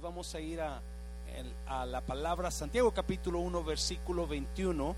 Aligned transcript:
vamos 0.00 0.34
a 0.34 0.40
ir 0.40 0.60
a, 0.60 0.80
a 1.66 1.84
la 1.84 2.00
palabra 2.00 2.50
Santiago 2.50 2.90
capítulo 2.92 3.40
1 3.40 3.64
versículo 3.64 4.26
21. 4.26 4.96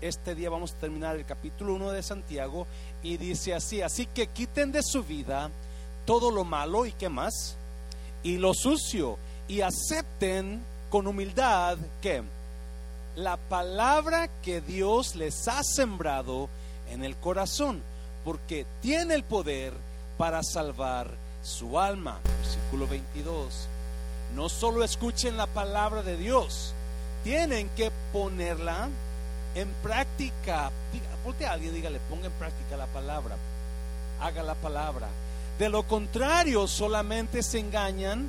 Este 0.00 0.34
día 0.34 0.50
vamos 0.50 0.72
a 0.72 0.78
terminar 0.78 1.16
el 1.16 1.24
capítulo 1.24 1.74
1 1.74 1.92
de 1.92 2.02
Santiago 2.02 2.66
y 3.02 3.16
dice 3.16 3.54
así, 3.54 3.80
así 3.82 4.06
que 4.06 4.28
quiten 4.28 4.72
de 4.72 4.82
su 4.82 5.02
vida 5.02 5.50
todo 6.04 6.30
lo 6.30 6.44
malo 6.44 6.86
y 6.86 6.92
qué 6.92 7.08
más, 7.08 7.56
y 8.22 8.38
lo 8.38 8.54
sucio, 8.54 9.18
y 9.46 9.60
acepten 9.60 10.62
con 10.88 11.06
humildad 11.06 11.76
que 12.00 12.22
la 13.14 13.36
palabra 13.36 14.28
que 14.42 14.60
Dios 14.60 15.16
les 15.16 15.48
ha 15.48 15.62
sembrado 15.62 16.48
en 16.90 17.04
el 17.04 17.16
corazón, 17.16 17.82
porque 18.24 18.66
tiene 18.80 19.14
el 19.14 19.24
poder 19.24 19.74
para 20.16 20.42
salvar 20.42 21.10
su 21.42 21.78
alma. 21.78 22.20
Versículo 22.40 22.86
22. 22.86 23.68
No 24.34 24.48
solo 24.48 24.84
escuchen 24.84 25.36
la 25.36 25.46
palabra 25.46 26.02
de 26.02 26.16
Dios, 26.16 26.74
tienen 27.24 27.68
que 27.70 27.90
ponerla 28.12 28.88
en 29.54 29.68
práctica. 29.82 30.70
Diga, 30.92 31.48
a 31.48 31.52
alguien, 31.52 31.74
dígale, 31.74 32.00
ponga 32.08 32.26
en 32.26 32.32
práctica 32.32 32.76
la 32.76 32.86
palabra. 32.86 33.36
Haga 34.20 34.42
la 34.42 34.54
palabra. 34.54 35.08
De 35.58 35.68
lo 35.68 35.82
contrario, 35.82 36.66
solamente 36.66 37.42
se 37.42 37.58
engañan 37.58 38.28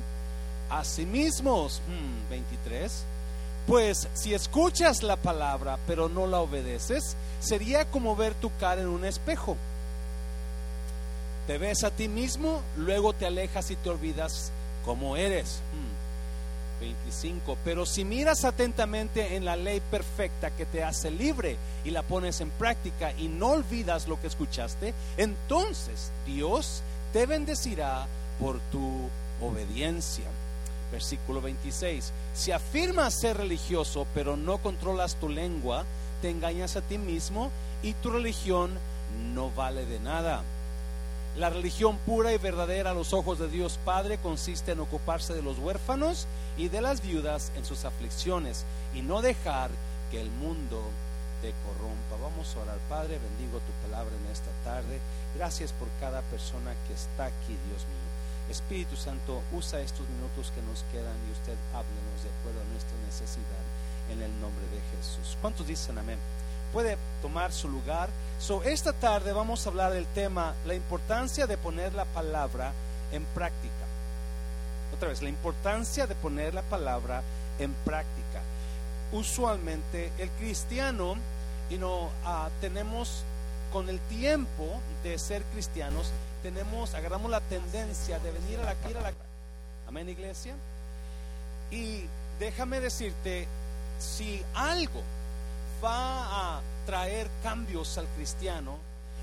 a 0.68 0.84
sí 0.84 1.06
mismos. 1.06 1.80
23. 2.28 2.92
Hmm, 2.92 3.70
pues 3.70 4.08
si 4.14 4.34
escuchas 4.34 5.02
la 5.02 5.16
palabra 5.16 5.78
pero 5.86 6.08
no 6.08 6.26
la 6.26 6.40
obedeces, 6.40 7.16
sería 7.40 7.84
como 7.84 8.16
ver 8.16 8.34
tu 8.34 8.50
cara 8.58 8.80
en 8.80 8.88
un 8.88 9.04
espejo. 9.04 9.56
Te 11.46 11.58
ves 11.58 11.84
a 11.84 11.90
ti 11.90 12.08
mismo, 12.08 12.62
luego 12.76 13.12
te 13.12 13.26
alejas 13.26 13.70
y 13.70 13.76
te 13.76 13.90
olvidas 13.90 14.52
cómo 14.84 15.16
eres. 15.16 15.60
25. 16.80 17.54
Hmm. 17.54 17.58
Pero 17.64 17.86
si 17.86 18.04
miras 18.04 18.44
atentamente 18.44 19.36
en 19.36 19.44
la 19.44 19.56
ley 19.56 19.80
perfecta 19.90 20.50
que 20.50 20.66
te 20.66 20.82
hace 20.82 21.10
libre 21.10 21.56
y 21.84 21.90
la 21.90 22.02
pones 22.02 22.40
en 22.40 22.50
práctica 22.50 23.12
y 23.16 23.28
no 23.28 23.50
olvidas 23.50 24.08
lo 24.08 24.20
que 24.20 24.26
escuchaste, 24.26 24.94
entonces 25.16 26.10
Dios 26.26 26.82
te 27.12 27.26
bendecirá 27.26 28.06
por 28.38 28.58
tu 28.72 29.08
obediencia. 29.40 30.24
Versículo 30.90 31.40
26. 31.40 32.12
Si 32.34 32.52
afirmas 32.52 33.20
ser 33.20 33.36
religioso 33.36 34.06
pero 34.14 34.36
no 34.36 34.58
controlas 34.58 35.16
tu 35.16 35.28
lengua, 35.28 35.84
te 36.20 36.30
engañas 36.30 36.76
a 36.76 36.82
ti 36.82 36.98
mismo 36.98 37.50
y 37.82 37.92
tu 37.94 38.10
religión 38.10 38.70
no 39.34 39.50
vale 39.50 39.86
de 39.86 40.00
nada. 40.00 40.42
La 41.36 41.48
religión 41.48 41.96
pura 41.98 42.32
y 42.32 42.38
verdadera 42.38 42.90
a 42.90 42.94
los 42.94 43.12
ojos 43.12 43.38
de 43.38 43.48
Dios 43.48 43.78
Padre 43.84 44.18
consiste 44.18 44.72
en 44.72 44.80
ocuparse 44.80 45.32
de 45.32 45.42
los 45.42 45.58
huérfanos 45.58 46.26
y 46.60 46.68
de 46.68 46.82
las 46.82 47.00
viudas 47.00 47.52
en 47.56 47.64
sus 47.64 47.86
aflicciones 47.86 48.66
y 48.94 49.00
no 49.00 49.22
dejar 49.22 49.70
que 50.10 50.20
el 50.20 50.30
mundo 50.30 50.84
te 51.40 51.54
corrompa. 51.64 52.20
Vamos 52.20 52.54
a 52.54 52.60
orar, 52.60 52.76
Padre, 52.86 53.18
bendigo 53.18 53.60
tu 53.60 53.88
palabra 53.88 54.14
en 54.14 54.30
esta 54.30 54.50
tarde. 54.62 55.00
Gracias 55.34 55.72
por 55.72 55.88
cada 56.00 56.20
persona 56.28 56.74
que 56.86 56.92
está 56.92 57.24
aquí, 57.24 57.56
Dios 57.64 57.80
mío. 57.88 58.10
Espíritu 58.50 58.94
Santo, 58.94 59.40
usa 59.56 59.80
estos 59.80 60.06
minutos 60.10 60.52
que 60.54 60.60
nos 60.60 60.84
quedan 60.92 61.16
y 61.28 61.32
usted 61.32 61.56
háblenos 61.72 62.20
de 62.22 62.28
acuerdo 62.28 62.60
a 62.60 62.72
nuestra 62.72 62.98
necesidad 63.06 63.64
en 64.12 64.20
el 64.20 64.40
nombre 64.42 64.66
de 64.68 64.82
Jesús. 64.92 65.38
¿Cuántos 65.40 65.66
dicen 65.66 65.96
amén? 65.96 66.18
Puede 66.74 66.98
tomar 67.22 67.52
su 67.54 67.70
lugar. 67.70 68.10
So, 68.38 68.62
esta 68.64 68.92
tarde 68.92 69.32
vamos 69.32 69.64
a 69.64 69.70
hablar 69.70 69.92
del 69.94 70.06
tema, 70.08 70.52
la 70.66 70.74
importancia 70.74 71.46
de 71.46 71.56
poner 71.56 71.94
la 71.94 72.04
palabra 72.04 72.74
en 73.12 73.24
práctica. 73.24 73.79
Otra 75.00 75.08
vez, 75.08 75.22
la 75.22 75.30
importancia 75.30 76.06
de 76.06 76.14
poner 76.14 76.52
la 76.52 76.60
palabra 76.60 77.22
en 77.58 77.72
práctica. 77.86 78.42
Usualmente 79.12 80.12
el 80.18 80.28
cristiano, 80.32 81.16
y 81.70 81.78
no 81.78 82.10
ah, 82.22 82.50
tenemos 82.60 83.22
con 83.72 83.88
el 83.88 83.98
tiempo 83.98 84.78
de 85.02 85.18
ser 85.18 85.42
cristianos, 85.54 86.10
tenemos, 86.42 86.92
agarramos 86.92 87.30
la 87.30 87.40
tendencia 87.40 88.18
de 88.18 88.30
venir 88.30 88.60
a 88.60 88.64
la, 88.64 88.72
ir 88.90 89.14
amén 89.88 90.06
iglesia. 90.10 90.54
Y 91.70 92.02
déjame 92.38 92.78
decirte, 92.80 93.48
si 93.98 94.44
algo 94.52 95.00
va 95.82 96.58
a 96.58 96.60
traer 96.84 97.30
cambios 97.42 97.96
al 97.96 98.06
cristiano, 98.16 98.76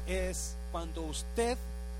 es 0.08 0.56
cuando 0.72 1.04
usted 1.04 1.56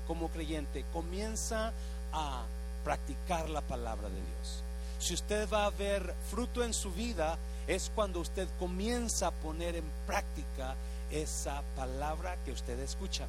como 0.08 0.30
creyente 0.30 0.84
comienza 0.92 1.72
a 2.12 2.42
practicar 2.84 3.48
la 3.48 3.60
palabra 3.60 4.08
de 4.08 4.16
Dios. 4.16 4.62
Si 4.98 5.14
usted 5.14 5.48
va 5.48 5.66
a 5.66 5.70
ver 5.70 6.14
fruto 6.30 6.64
en 6.64 6.74
su 6.74 6.90
vida, 6.90 7.38
es 7.66 7.90
cuando 7.94 8.20
usted 8.20 8.48
comienza 8.58 9.28
a 9.28 9.32
poner 9.32 9.76
en 9.76 9.84
práctica 10.06 10.74
esa 11.10 11.62
palabra 11.76 12.36
que 12.44 12.52
usted 12.52 12.78
escucha 12.80 13.26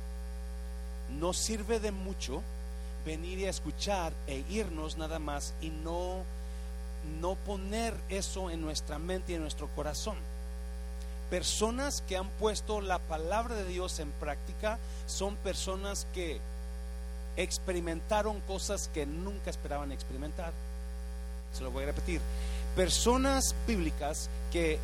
no 1.17 1.33
sirve 1.33 1.79
de 1.79 1.91
mucho 1.91 2.41
venir 3.05 3.39
y 3.39 3.45
escuchar 3.45 4.13
e 4.27 4.43
irnos 4.49 4.97
nada 4.97 5.19
más 5.19 5.53
y 5.61 5.69
no, 5.69 6.23
no 7.19 7.35
poner 7.35 7.95
eso 8.09 8.49
en 8.49 8.61
nuestra 8.61 8.99
mente 8.99 9.31
y 9.31 9.35
en 9.35 9.41
nuestro 9.41 9.67
corazón. 9.75 10.17
Personas 11.29 12.03
que 12.07 12.17
han 12.17 12.29
puesto 12.31 12.81
la 12.81 12.99
palabra 12.99 13.55
de 13.55 13.65
Dios 13.65 13.99
en 13.99 14.11
práctica 14.11 14.79
son 15.07 15.35
personas 15.37 16.07
que 16.13 16.39
experimentaron 17.37 18.41
cosas 18.41 18.89
que 18.93 19.05
nunca 19.05 19.49
esperaban 19.49 19.91
experimentar. 19.91 20.51
Se 21.53 21.63
lo 21.63 21.71
voy 21.71 21.83
a 21.83 21.87
repetir. 21.87 22.21
Personas 22.75 23.55
bíblicas 23.67 24.29
que 24.51 24.79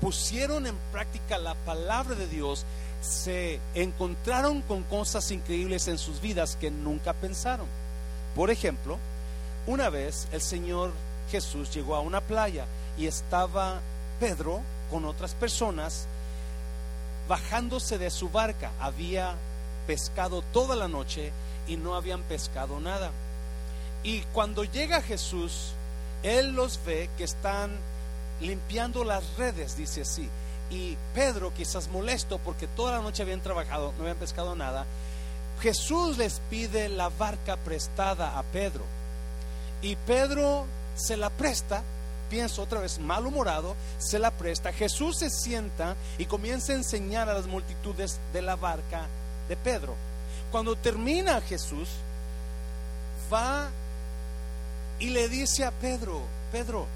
pusieron 0.00 0.66
en 0.66 0.76
práctica 0.92 1.38
la 1.38 1.54
palabra 1.54 2.14
de 2.14 2.26
Dios 2.26 2.64
se 3.00 3.60
encontraron 3.74 4.62
con 4.62 4.82
cosas 4.84 5.30
increíbles 5.30 5.88
en 5.88 5.98
sus 5.98 6.20
vidas 6.20 6.56
que 6.56 6.70
nunca 6.70 7.12
pensaron. 7.12 7.66
Por 8.34 8.50
ejemplo, 8.50 8.98
una 9.66 9.90
vez 9.90 10.28
el 10.32 10.40
Señor 10.40 10.92
Jesús 11.30 11.72
llegó 11.74 11.94
a 11.94 12.00
una 12.00 12.20
playa 12.20 12.64
y 12.96 13.06
estaba 13.06 13.80
Pedro 14.18 14.62
con 14.90 15.04
otras 15.04 15.34
personas 15.34 16.06
bajándose 17.28 17.98
de 17.98 18.10
su 18.10 18.30
barca. 18.30 18.72
Había 18.80 19.34
pescado 19.86 20.42
toda 20.52 20.74
la 20.74 20.88
noche 20.88 21.32
y 21.68 21.76
no 21.76 21.94
habían 21.94 22.22
pescado 22.22 22.80
nada. 22.80 23.10
Y 24.02 24.20
cuando 24.32 24.64
llega 24.64 25.02
Jesús, 25.02 25.72
Él 26.22 26.52
los 26.52 26.80
ve 26.84 27.10
que 27.16 27.24
están 27.24 27.70
limpiando 28.40 29.04
las 29.04 29.36
redes, 29.36 29.76
dice 29.76 30.02
así. 30.02 30.28
Y 30.70 30.96
Pedro, 31.14 31.52
quizás 31.54 31.88
molesto 31.88 32.38
porque 32.38 32.66
toda 32.66 32.92
la 32.92 33.02
noche 33.02 33.22
habían 33.22 33.40
trabajado, 33.40 33.92
no 33.96 34.02
habían 34.02 34.18
pescado 34.18 34.54
nada, 34.54 34.86
Jesús 35.60 36.18
les 36.18 36.40
pide 36.50 36.88
la 36.88 37.08
barca 37.08 37.56
prestada 37.56 38.38
a 38.38 38.42
Pedro. 38.44 38.84
Y 39.82 39.96
Pedro 39.96 40.66
se 40.94 41.16
la 41.16 41.30
presta, 41.30 41.82
pienso 42.30 42.62
otra 42.62 42.80
vez 42.80 42.98
malhumorado, 42.98 43.74
se 43.98 44.18
la 44.18 44.30
presta. 44.30 44.72
Jesús 44.72 45.18
se 45.18 45.30
sienta 45.30 45.96
y 46.18 46.26
comienza 46.26 46.72
a 46.72 46.76
enseñar 46.76 47.28
a 47.28 47.34
las 47.34 47.46
multitudes 47.46 48.20
de 48.32 48.42
la 48.42 48.56
barca 48.56 49.06
de 49.48 49.56
Pedro. 49.56 49.94
Cuando 50.50 50.76
termina 50.76 51.40
Jesús, 51.40 51.88
va 53.32 53.68
y 54.98 55.10
le 55.10 55.28
dice 55.28 55.64
a 55.64 55.70
Pedro, 55.70 56.22
Pedro, 56.50 56.86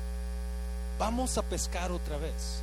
vamos 0.99 1.37
a 1.39 1.43
pescar 1.43 1.93
otra 1.93 2.17
vez. 2.17 2.63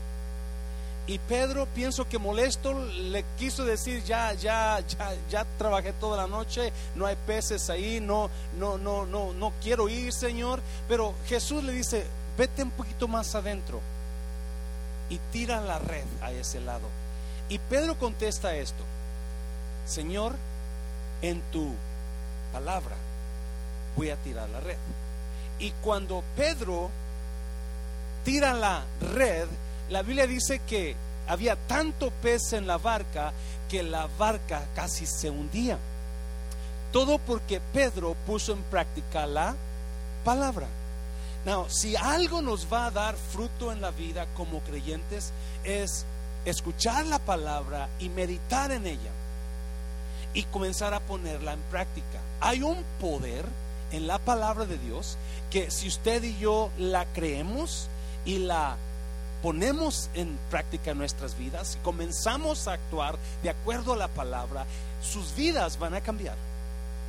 Y 1.07 1.17
Pedro, 1.17 1.65
pienso 1.73 2.07
que 2.07 2.19
molesto, 2.19 2.71
le 2.73 3.25
quiso 3.37 3.65
decir, 3.65 4.03
ya, 4.03 4.33
ya, 4.33 4.79
ya, 4.81 5.15
ya 5.29 5.45
trabajé 5.57 5.91
toda 5.93 6.17
la 6.17 6.27
noche, 6.27 6.71
no 6.93 7.05
hay 7.05 7.15
peces 7.25 7.69
ahí, 7.71 7.99
no, 7.99 8.29
no, 8.59 8.77
no, 8.77 9.07
no, 9.07 9.33
no 9.33 9.53
quiero 9.61 9.89
ir, 9.89 10.13
Señor. 10.13 10.61
Pero 10.87 11.15
Jesús 11.25 11.63
le 11.63 11.73
dice, 11.73 12.05
vete 12.37 12.61
un 12.61 12.69
poquito 12.71 13.07
más 13.07 13.33
adentro 13.33 13.81
y 15.09 15.17
tira 15.31 15.61
la 15.61 15.79
red 15.79 16.05
a 16.21 16.31
ese 16.31 16.61
lado. 16.61 16.87
Y 17.49 17.57
Pedro 17.57 17.97
contesta 17.97 18.55
esto, 18.55 18.83
Señor, 19.87 20.35
en 21.21 21.41
tu 21.51 21.73
palabra 22.51 22.95
voy 23.95 24.09
a 24.09 24.15
tirar 24.17 24.49
la 24.49 24.59
red. 24.59 24.77
Y 25.59 25.71
cuando 25.81 26.23
Pedro 26.35 26.89
tira 28.23 28.53
la 28.53 28.83
red, 29.13 29.47
la 29.89 30.01
Biblia 30.03 30.25
dice 30.25 30.59
que 30.59 30.95
había 31.27 31.55
tanto 31.55 32.11
pez 32.21 32.53
en 32.53 32.65
la 32.65 32.77
barca 32.77 33.33
que 33.69 33.83
la 33.83 34.07
barca 34.17 34.63
casi 34.73 35.05
se 35.05 35.29
hundía. 35.29 35.77
Todo 36.91 37.19
porque 37.19 37.61
Pedro 37.73 38.15
puso 38.25 38.53
en 38.53 38.63
práctica 38.63 39.27
la 39.27 39.55
palabra. 40.23 40.67
Now, 41.45 41.69
si 41.69 41.95
algo 41.95 42.41
nos 42.41 42.71
va 42.71 42.87
a 42.87 42.91
dar 42.91 43.15
fruto 43.15 43.71
en 43.71 43.81
la 43.81 43.91
vida 43.91 44.27
como 44.35 44.59
creyentes 44.61 45.31
es 45.63 46.05
escuchar 46.45 47.05
la 47.05 47.19
palabra 47.19 47.89
y 47.99 48.09
meditar 48.09 48.71
en 48.71 48.87
ella 48.87 49.11
y 50.33 50.43
comenzar 50.43 50.93
a 50.93 50.99
ponerla 50.99 51.53
en 51.53 51.61
práctica. 51.63 52.19
Hay 52.39 52.61
un 52.61 52.83
poder 52.99 53.45
en 53.91 54.07
la 54.07 54.19
palabra 54.19 54.65
de 54.65 54.77
Dios 54.77 55.17
que 55.49 55.71
si 55.71 55.87
usted 55.87 56.23
y 56.23 56.37
yo 56.37 56.69
la 56.77 57.05
creemos 57.13 57.87
y 58.25 58.39
la 58.39 58.77
ponemos 59.41 60.09
en 60.13 60.37
práctica 60.49 60.91
en 60.91 60.97
nuestras 60.97 61.37
vidas 61.37 61.77
y 61.79 61.83
comenzamos 61.83 62.67
a 62.67 62.73
actuar 62.73 63.17
de 63.41 63.49
acuerdo 63.49 63.93
a 63.93 63.97
la 63.97 64.07
palabra, 64.09 64.65
sus 65.01 65.35
vidas 65.35 65.79
van 65.79 65.93
a 65.93 66.01
cambiar. 66.01 66.35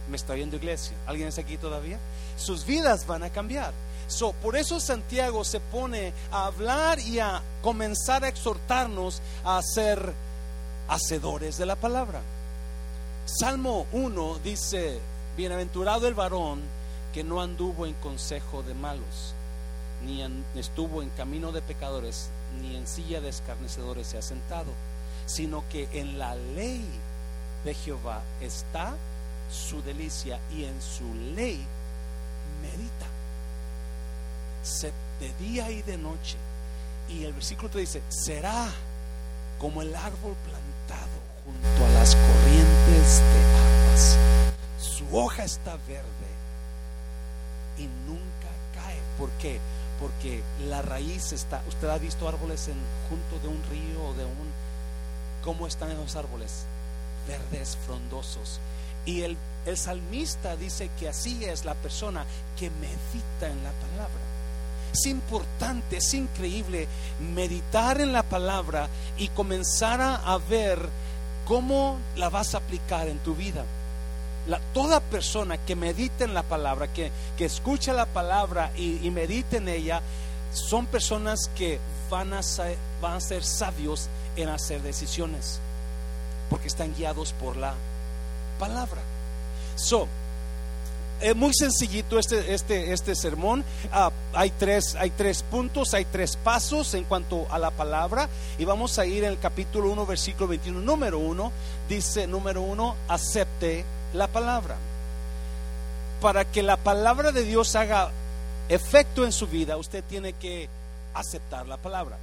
¿Me 0.09 0.17
está 0.17 0.35
viendo 0.35 0.57
iglesia? 0.57 0.97
¿Alguien 1.07 1.29
está 1.29 1.43
aquí 1.43 1.57
todavía? 1.57 1.99
Sus 2.37 2.65
vidas 2.65 3.07
van 3.07 3.23
a 3.23 3.31
cambiar. 3.31 3.73
So, 4.09 4.33
por 4.33 4.57
eso 4.57 4.81
Santiago 4.81 5.45
se 5.45 5.61
pone 5.61 6.13
a 6.33 6.47
hablar 6.47 6.99
y 6.99 7.21
a 7.21 7.43
comenzar 7.63 8.25
a 8.25 8.29
exhortarnos 8.29 9.23
a 9.45 9.61
ser 9.63 10.15
hacedores 10.89 11.59
de 11.59 11.67
la 11.67 11.77
palabra. 11.77 12.21
Salmo 13.25 13.87
1 13.93 14.39
dice, 14.43 14.99
bienaventurado 15.37 16.09
el 16.09 16.15
varón 16.15 16.61
que 17.13 17.25
no 17.25 17.41
anduvo 17.41 17.87
en 17.87 17.95
consejo 17.95 18.63
de 18.63 18.75
malos, 18.75 19.35
ni 20.05 20.23
estuvo 20.59 21.03
en 21.03 21.11
camino 21.11 21.53
de 21.53 21.63
pecadores, 21.63 22.31
ni 22.61 22.77
en 22.77 22.87
silla 22.87 23.21
de 23.21 23.29
escarnecedores 23.29 24.07
se 24.07 24.19
ha 24.19 24.23
sentado, 24.23 24.73
sino 25.27 25.65
que 25.71 25.89
en 25.93 26.19
la 26.19 26.35
ley 26.35 26.85
de 27.65 27.75
Jehová 27.75 28.23
está 28.41 28.95
su 29.51 29.83
delicia 29.83 30.39
y 30.53 30.65
en 30.65 30.81
su 30.81 31.15
ley 31.35 31.65
medita 32.63 33.07
de 35.21 35.33
día 35.45 35.71
y 35.71 35.83
de 35.83 35.99
noche. 35.99 36.37
Y 37.09 37.25
el 37.25 37.33
versículo 37.33 37.69
te 37.71 37.81
dice, 37.81 38.03
será 38.09 38.69
como 39.59 39.83
el 39.83 39.95
árbol 39.95 40.35
plantado 40.45 41.11
junto 41.45 41.85
a 41.85 41.89
las 41.99 42.15
corrientes 42.15 42.50
aguas. 43.19 44.19
Su 44.79 45.17
hoja 45.17 45.45
está 45.45 45.77
verde 45.89 46.31
y 47.79 47.87
nunca 48.07 48.49
cae. 48.75 48.99
¿Por 49.19 49.31
qué? 49.33 49.59
Porque 49.99 50.43
la 50.67 50.83
raíz 50.83 51.33
está, 51.33 51.63
usted 51.69 51.89
ha 51.89 51.99
visto 51.99 52.29
árboles 52.29 52.69
en, 52.69 52.79
junto 53.09 53.39
de 53.41 53.49
un 53.49 53.63
río 53.71 54.05
o 54.05 54.15
de 54.15 54.25
un... 54.25 54.51
¿Cómo 55.43 55.67
están 55.67 55.91
esos 55.91 56.17
árboles? 56.17 56.65
Verdes, 57.27 57.77
frondosos. 57.87 58.61
Y 59.07 59.23
el, 59.23 59.37
el 59.67 59.77
salmista 59.77 60.57
dice 60.57 60.91
que 60.99 61.09
así 61.09 61.45
es 61.45 61.65
la 61.65 61.75
persona 61.75 62.25
que 62.59 62.71
medita 62.71 63.49
en 63.49 63.63
la 63.65 63.73
palabra. 63.73 64.31
Es 64.93 65.07
importante, 65.07 65.99
es 65.99 66.15
increíble 66.15 66.89
meditar 67.35 68.01
en 68.01 68.13
la 68.13 68.23
palabra 68.23 68.89
y 69.19 69.29
comenzar 69.29 70.01
a, 70.01 70.39
ver 70.39 70.89
cómo 71.51 71.99
la 72.15 72.29
vas 72.29 72.55
a 72.55 72.59
aplicar 72.59 73.09
en 73.09 73.19
tu 73.19 73.35
vida. 73.35 73.65
toda 74.73 75.01
persona 75.01 75.59
que 75.59 75.75
medite 75.75 76.23
en 76.23 76.33
la 76.33 76.45
palabra, 76.45 76.87
que, 76.93 77.11
que 77.37 77.45
escucha 77.45 77.93
la 77.93 78.07
palabra 78.07 78.71
y, 78.77 79.05
y, 79.05 79.11
medite 79.11 79.57
en 79.57 79.69
ella, 79.69 80.01
son 80.53 80.87
personas 80.87 81.51
que 81.57 81.81
van 82.09 82.35
a, 82.35 82.45
ser, 82.45 82.77
van 83.03 83.15
a 83.15 83.21
ser 83.21 83.43
sabios 83.43 84.09
en 84.37 84.49
hacer 84.49 84.81
decisiones, 84.83 85.59
porque 86.51 86.69
están 86.69 86.95
guiados 86.95 87.33
por 87.33 87.57
la 87.57 87.75
palabra. 88.61 89.03
So, 89.75 90.07
es 91.21 91.37
muy 91.37 91.53
sencillito 91.55 92.19
este, 92.19 92.55
este, 92.55 92.93
este 92.93 93.15
sermón. 93.15 93.65
Ah, 93.93 94.11
hay, 94.33 94.51
tres, 94.51 94.95
hay 94.97 95.11
tres 95.11 95.43
puntos, 95.43 95.95
hay 95.95 96.05
tres 96.07 96.37
pasos 96.37 96.95
en 96.95 97.05
cuanto 97.05 97.47
a 97.51 97.59
la 97.59 97.71
palabra. 97.71 98.29
Y 98.59 98.65
vamos 98.65 98.99
a 98.99 99.07
ir 99.07 99.25
en 99.25 99.33
el 99.33 99.39
capítulo 99.39 99.91
1, 99.93 100.07
versículo 100.07 100.49
21. 100.49 100.81
Número 100.81 101.19
1, 101.19 101.53
dice, 101.89 102.27
número 102.27 102.63
1, 102.63 102.97
acepte 103.09 103.85
la 104.15 104.29
palabra. 104.29 104.77
Para 106.21 106.45
que 106.45 106.63
la 106.63 106.77
palabra 106.77 107.33
de 107.33 107.45
Dios 107.45 107.77
haga 107.77 108.11
efecto 108.69 109.25
en 109.25 109.33
su 109.33 109.47
vida, 109.47 109.77
usted 109.77 110.05
tiene 110.05 110.33
que 110.35 110.69
aceptar 111.15 111.67
la 111.67 111.77
palabra. 111.77 112.19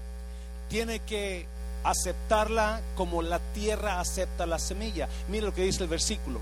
Tiene 0.69 0.99
que 0.99 1.45
aceptarla 1.83 2.81
como 2.95 3.21
la 3.21 3.39
tierra 3.53 3.99
acepta 3.99 4.45
la 4.45 4.59
semilla. 4.59 5.07
Mire 5.29 5.45
lo 5.45 5.53
que 5.53 5.63
dice 5.63 5.83
el 5.83 5.89
versículo 5.89 6.39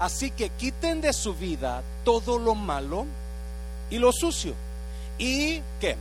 Así 0.00 0.30
que 0.30 0.48
quiten 0.48 1.02
de 1.02 1.12
su 1.12 1.34
vida 1.34 1.82
todo 2.04 2.38
lo 2.38 2.54
malo 2.54 3.04
y 3.90 3.98
lo 3.98 4.12
sucio. 4.12 4.54
¿Y 5.18 5.60
qué? 5.78 5.94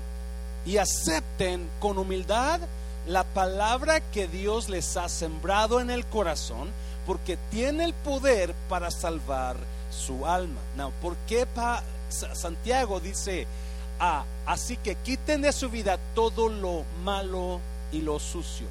Y 0.66 0.78
acepten 0.78 1.70
con 1.82 1.98
humildad 1.98 2.62
la 3.06 3.26
palabra 3.26 4.00
que 4.00 4.30
Dios 4.30 4.70
les 4.70 4.96
ha 4.96 5.10
sembrado 5.10 5.82
en 5.82 5.90
el 5.90 6.06
corazón, 6.06 6.70
porque 7.06 7.38
tiene 7.52 7.84
el 7.84 7.94
poder 7.94 8.56
para 8.70 8.90
salvar 8.90 9.58
su 9.92 10.26
alma. 10.26 10.62
No, 10.78 10.92
¿por 11.02 11.18
qué 11.28 11.46
Santiago 12.10 13.02
dice, 13.02 13.48
ah, 14.00 14.24
así 14.46 14.78
que 14.78 14.96
quiten 14.96 15.42
de 15.42 15.52
su 15.52 15.70
vida 15.70 16.00
todo 16.16 16.48
lo 16.48 16.86
malo 17.04 17.60
y 17.92 18.02
lo 18.02 18.18
sucio? 18.18 18.68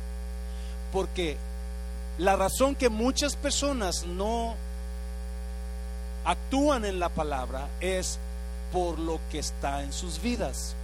Porque 0.91 1.37
la 2.17 2.35
razón 2.35 2.75
que 2.75 2.89
muchas 2.89 3.37
personas 3.37 4.07
no 4.07 4.57
actúan 6.25 6.85
en 6.85 6.99
la 6.99 7.09
palabra 7.09 7.69
es 7.81 8.19
por 8.73 8.99
lo 8.99 9.20
que 9.31 9.38
está 9.38 9.82
en 9.82 9.93
sus 9.93 10.20
vidas. 10.20 10.75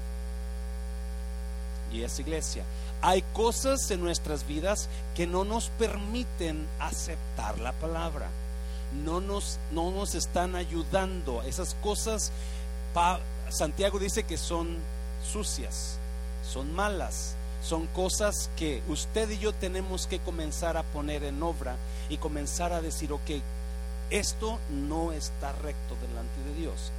Y 1.93 2.03
es 2.03 2.19
iglesia. 2.19 2.65
Hay 3.03 3.23
cosas 3.35 3.91
en 3.91 4.03
nuestras 4.03 4.47
vidas 4.47 4.89
que 5.15 5.27
no 5.27 5.45
nos 5.45 5.69
permiten 5.71 6.67
aceptar 6.81 7.59
la 7.61 7.73
palabra. 7.73 8.29
No 9.05 9.21
nos, 9.21 9.59
no 9.73 9.91
nos 9.91 10.15
están 10.15 10.55
ayudando. 10.55 11.43
Esas 11.43 11.75
cosas, 11.83 12.33
Santiago 13.51 13.99
dice 13.99 14.25
que 14.25 14.39
son 14.39 14.79
sucias, 15.31 15.99
son 16.51 16.73
malas, 16.75 17.35
son 17.63 17.87
cosas 17.89 18.51
que 18.57 18.83
usted 18.89 19.31
y 19.31 19.39
yo 19.39 19.53
tenemos 19.53 20.07
que 20.07 20.19
comenzar 20.19 20.77
a 20.77 20.83
poner 20.83 21.25
en 21.25 21.43
obra 21.43 21.77
y 22.09 22.19
comenzar 22.19 22.73
a 22.73 22.83
decir, 22.83 23.13
ok, 23.13 23.31
esto 24.11 24.59
no 24.71 25.13
está 25.13 25.53
recto 25.53 25.97
delante 26.01 26.41
de 26.51 26.61
Dios. 26.61 26.93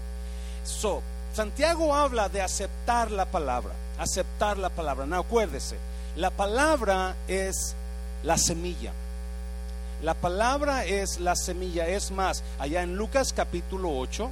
So, 0.63 1.02
Santiago 1.34 1.94
habla 1.94 2.30
de 2.30 2.42
aceptar 2.42 3.12
la 3.12 3.25
palabra, 3.25 3.74
aceptar 4.00 4.57
la 4.57 4.69
palabra. 4.69 5.06
No, 5.06 5.18
acuérdese, 5.18 5.78
la 6.16 6.30
palabra 6.30 7.16
es 7.28 7.75
la 8.24 8.38
semilla. 8.38 8.94
La 10.02 10.13
palabra 10.13 10.86
es 10.86 11.19
la 11.19 11.36
semilla. 11.36 11.88
Es 11.88 12.12
más, 12.12 12.44
allá 12.60 12.84
en 12.84 12.96
Lucas 12.96 13.34
capítulo 13.34 13.98
8, 13.98 14.30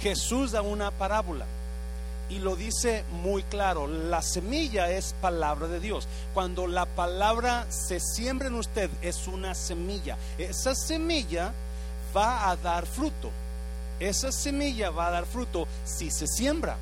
Jesús 0.00 0.52
da 0.52 0.62
una 0.62 0.90
parábola 0.90 1.46
y 2.28 2.38
lo 2.38 2.56
dice 2.56 3.04
muy 3.10 3.42
claro. 3.44 3.86
La 3.86 4.22
semilla 4.22 4.90
es 4.90 5.14
palabra 5.20 5.68
de 5.68 5.80
Dios. 5.80 6.08
Cuando 6.32 6.66
la 6.66 6.86
palabra 6.86 7.66
se 7.70 8.00
siembra 8.00 8.48
en 8.48 8.54
usted, 8.54 8.90
es 9.02 9.28
una 9.28 9.54
semilla. 9.54 10.16
Esa 10.38 10.74
semilla 10.74 11.52
va 12.14 12.50
a 12.50 12.56
dar 12.56 12.86
fruto. 12.86 13.30
Esa 14.00 14.32
semilla 14.32 14.90
va 14.90 15.08
a 15.08 15.10
dar 15.10 15.26
fruto 15.26 15.66
si 15.84 16.10
se 16.10 16.26
siembra. 16.26 16.76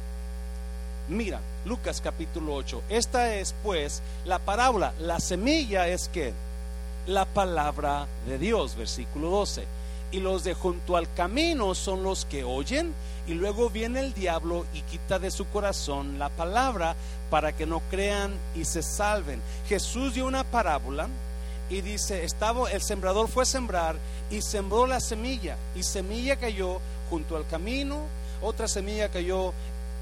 Mira, 1.08 1.40
Lucas 1.64 2.00
capítulo 2.00 2.54
8. 2.54 2.82
Esta 2.88 3.34
es 3.34 3.54
pues 3.62 4.02
la 4.24 4.38
parábola. 4.38 4.94
La 4.98 5.20
semilla 5.20 5.88
es 5.88 6.08
que 6.08 6.32
la 7.06 7.24
palabra 7.24 8.06
de 8.26 8.38
Dios, 8.38 8.76
versículo 8.76 9.30
12. 9.30 9.64
Y 10.12 10.20
los 10.20 10.44
de 10.44 10.54
junto 10.54 10.96
al 10.96 11.12
camino 11.14 11.74
son 11.74 12.02
los 12.02 12.24
que 12.26 12.44
oyen 12.44 12.92
y 13.26 13.34
luego 13.34 13.70
viene 13.70 14.00
el 14.00 14.12
diablo 14.12 14.66
y 14.74 14.82
quita 14.82 15.18
de 15.18 15.30
su 15.30 15.46
corazón 15.46 16.18
la 16.18 16.28
palabra 16.28 16.96
para 17.30 17.52
que 17.52 17.66
no 17.66 17.80
crean 17.90 18.32
y 18.54 18.64
se 18.64 18.82
salven. 18.82 19.40
Jesús 19.68 20.14
dio 20.14 20.26
una 20.26 20.44
parábola 20.44 21.08
y 21.73 21.81
dice, 21.81 22.23
el 22.71 22.83
sembrador 22.83 23.29
fue 23.29 23.45
a 23.45 23.47
sembrar 23.47 23.97
y 24.31 24.43
sembró 24.43 24.87
la 24.87 25.00
semilla 25.00 25.57
y 25.75 25.83
semilla 25.83 26.37
cayó 26.37 26.81
junto 27.09 27.35
al 27.35 27.47
camino, 27.47 28.02
otra 28.43 28.69
semilla 28.69 29.09
cayó 29.09 29.55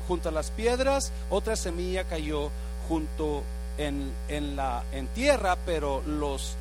junto 0.08 0.30
a 0.30 0.32
las 0.32 0.50
piedras, 0.50 1.12
otra 1.30 1.54
semilla 1.54 2.02
cayó 2.02 2.50
junto 2.88 3.44
en, 3.78 4.12
en 4.26 4.56
la 4.56 4.82
en 4.90 5.06
tierra, 5.08 5.56
pero 5.64 6.02
los, 6.06 6.56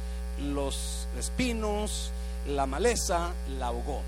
los 0.53 1.07
espinos, 1.17 2.11
la 2.47 2.67
maleza 2.67 3.31
la 3.57 3.67
ahogó. 3.67 4.01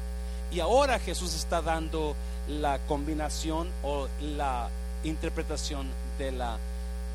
Y 0.52 0.60
ahora 0.60 1.00
Jesús 1.00 1.34
está 1.34 1.64
dando 1.64 2.16
la 2.48 2.78
combinación 2.88 3.70
o 3.82 4.08
la 4.22 4.70
interpretación 5.04 5.88
de 6.20 6.32
la, 6.32 6.58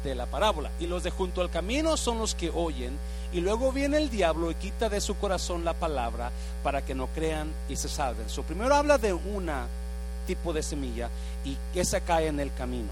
de 0.02 0.16
la 0.16 0.26
parábola. 0.26 0.72
Y 0.80 0.88
los 0.88 1.04
de 1.04 1.10
junto 1.10 1.40
al 1.40 1.50
camino 1.50 1.96
son 1.96 2.18
los 2.18 2.34
que 2.34 2.50
oyen 2.50 2.98
y 3.36 3.42
luego 3.42 3.70
viene 3.70 3.98
el 3.98 4.08
diablo 4.08 4.50
y 4.50 4.54
quita 4.54 4.88
de 4.88 4.98
su 4.98 5.14
corazón 5.18 5.62
la 5.62 5.74
palabra 5.74 6.30
para 6.62 6.80
que 6.80 6.94
no 6.94 7.08
crean 7.08 7.52
y 7.68 7.76
se 7.76 7.86
salven. 7.86 8.30
So, 8.30 8.42
primero 8.42 8.74
habla 8.74 8.96
de 8.96 9.12
una 9.12 9.66
tipo 10.26 10.54
de 10.54 10.62
semilla 10.62 11.10
y 11.44 11.54
que 11.74 11.82
esa 11.82 12.00
cae 12.00 12.28
en 12.28 12.40
el 12.40 12.54
camino. 12.54 12.88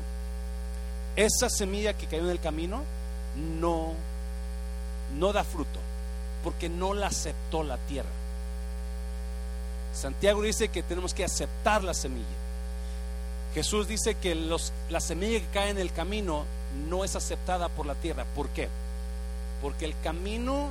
Esa 1.17 1.49
semilla 1.49 1.95
que 1.95 2.07
cayó 2.07 2.25
en 2.25 2.31
el 2.31 2.41
camino 2.41 2.83
no, 3.59 3.95
no 5.19 5.33
da 5.33 5.45
fruto 5.45 5.81
porque 6.43 6.69
no 6.69 6.93
la 6.93 7.07
aceptó 7.07 7.63
la 7.63 7.79
tierra. 7.79 8.11
Santiago 9.95 10.43
dice 10.43 10.69
que 10.69 10.83
tenemos 10.83 11.15
que 11.15 11.25
aceptar 11.25 11.83
la 11.83 11.95
semilla. 11.95 12.27
Jesús 13.55 13.89
dice 13.89 14.17
que 14.17 14.35
la 14.91 15.01
semilla 15.01 15.41
que 15.41 15.47
cae 15.55 15.71
en 15.71 15.79
el 15.79 15.91
camino 15.91 16.45
no 16.91 17.03
es 17.03 17.17
aceptada 17.17 17.71
por 17.71 17.87
la 17.87 17.95
tierra. 17.95 18.27
¿Por 18.35 18.51
qué? 18.51 18.69
Porque 19.65 19.87
el 19.87 19.99
camino 20.03 20.69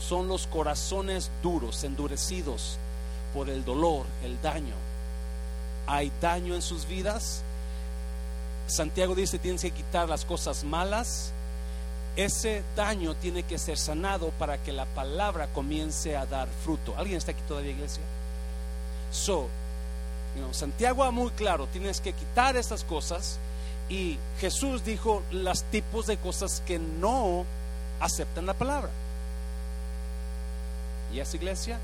son 0.00 0.26
los 0.26 0.48
corazones 0.48 1.30
duros, 1.44 1.84
endurecidos 1.84 2.76
por 3.32 3.48
el 3.48 3.64
dolor, 3.64 4.04
el 4.24 4.42
daño. 4.42 4.74
Hay 5.86 6.10
daño 6.20 6.56
en 6.56 6.62
sus 6.62 6.88
vidas. 6.88 7.42
Santiago 8.66 9.14
dice, 9.14 9.38
tienes 9.38 9.62
que 9.62 9.70
quitar 9.70 10.08
las 10.08 10.24
cosas 10.24 10.64
malas. 10.64 11.30
Ese 12.16 12.64
daño 12.74 13.14
tiene 13.14 13.44
que 13.44 13.58
ser 13.58 13.78
sanado 13.78 14.30
para 14.40 14.58
que 14.58 14.72
la 14.72 14.86
palabra 14.86 15.46
comience 15.46 16.16
a 16.16 16.26
dar 16.26 16.48
fruto. 16.64 16.96
¿Alguien 16.96 17.18
está 17.18 17.30
aquí 17.30 17.42
todavía, 17.46 17.70
iglesia? 17.70 18.02
So, 19.12 19.46
Santiago 20.50 21.04
va 21.04 21.12
muy 21.12 21.30
claro, 21.30 21.68
tienes 21.68 22.00
que 22.00 22.12
quitar 22.12 22.56
estas 22.56 22.82
cosas. 22.82 23.38
Y 23.88 24.18
Jesús 24.40 24.84
dijo 24.84 25.22
los 25.30 25.62
tipos 25.62 26.08
de 26.08 26.16
cosas 26.16 26.60
que 26.66 26.80
no 26.80 27.46
aceptan 28.00 28.46
la 28.46 28.54
palabra. 28.54 28.90
¿Y 31.12 31.20
esa 31.20 31.36
iglesia? 31.36 31.78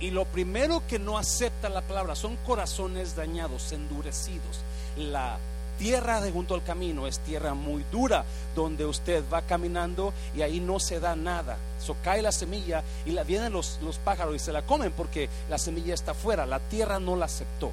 Y 0.00 0.10
lo 0.10 0.26
primero 0.26 0.82
que 0.86 0.98
no 0.98 1.16
acepta 1.16 1.68
la 1.68 1.80
palabra 1.80 2.14
son 2.14 2.36
corazones 2.46 3.16
dañados, 3.16 3.72
endurecidos. 3.72 4.60
La 4.96 5.38
tierra 5.78 6.20
de 6.20 6.30
junto 6.30 6.54
al 6.54 6.62
camino 6.62 7.06
es 7.06 7.18
tierra 7.20 7.54
muy 7.54 7.84
dura, 7.90 8.24
donde 8.54 8.84
usted 8.84 9.24
va 9.32 9.42
caminando 9.42 10.12
y 10.34 10.42
ahí 10.42 10.60
no 10.60 10.80
se 10.80 11.00
da 11.00 11.16
nada. 11.16 11.56
So, 11.84 11.96
cae 12.02 12.22
la 12.22 12.32
semilla 12.32 12.82
y 13.04 13.16
vienen 13.24 13.52
los, 13.52 13.78
los 13.82 13.98
pájaros 13.98 14.36
y 14.36 14.38
se 14.38 14.52
la 14.52 14.62
comen 14.62 14.92
porque 14.92 15.28
la 15.48 15.58
semilla 15.58 15.94
está 15.94 16.14
fuera, 16.14 16.46
la 16.46 16.60
tierra 16.60 17.00
no 17.00 17.16
la 17.16 17.26
aceptó. 17.26 17.70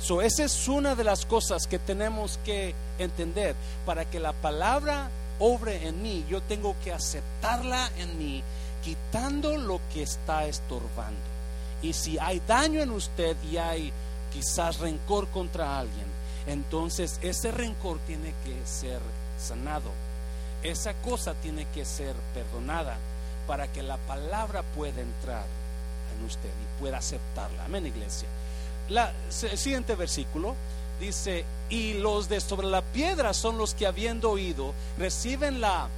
So, 0.00 0.22
esa 0.22 0.44
es 0.44 0.68
una 0.68 0.94
de 0.94 1.04
las 1.04 1.26
cosas 1.26 1.66
que 1.66 1.78
tenemos 1.78 2.38
que 2.44 2.74
entender. 2.98 3.54
Para 3.84 4.04
que 4.04 4.20
la 4.20 4.32
palabra 4.32 5.08
obre 5.38 5.86
en 5.86 6.02
mí, 6.02 6.24
yo 6.28 6.42
tengo 6.42 6.74
que 6.82 6.92
aceptarla 6.92 7.90
en 7.98 8.18
mí, 8.18 8.42
quitando 8.82 9.56
lo 9.56 9.80
que 9.92 10.02
está 10.02 10.46
estorbando. 10.46 11.20
Y 11.82 11.92
si 11.92 12.18
hay 12.18 12.40
daño 12.46 12.80
en 12.82 12.90
usted 12.90 13.36
y 13.50 13.56
hay 13.56 13.92
quizás 14.32 14.78
rencor 14.78 15.28
contra 15.28 15.78
alguien, 15.78 16.06
entonces 16.46 17.18
ese 17.22 17.52
rencor 17.52 17.98
tiene 18.06 18.34
que 18.44 18.66
ser 18.66 19.00
sanado. 19.38 19.90
Esa 20.62 20.94
cosa 20.94 21.34
tiene 21.34 21.66
que 21.66 21.84
ser 21.84 22.14
perdonada 22.34 22.96
para 23.46 23.68
que 23.68 23.82
la 23.82 23.96
palabra 23.96 24.62
pueda 24.62 25.00
entrar 25.00 25.44
en 26.16 26.24
usted 26.24 26.48
y 26.48 26.80
pueda 26.80 26.98
aceptarla. 26.98 27.64
Amén, 27.64 27.86
iglesia. 27.86 28.28
El 28.88 29.58
siguiente 29.58 29.94
versículo 29.94 30.54
dice, 31.00 31.44
y 31.70 31.94
los 31.94 32.28
de 32.28 32.40
sobre 32.40 32.66
la 32.66 32.82
piedra 32.82 33.34
son 33.34 33.58
los 33.58 33.74
que 33.74 33.86
habiendo 33.86 34.30
oído 34.30 34.74
reciben 34.98 35.60
la 35.60 35.88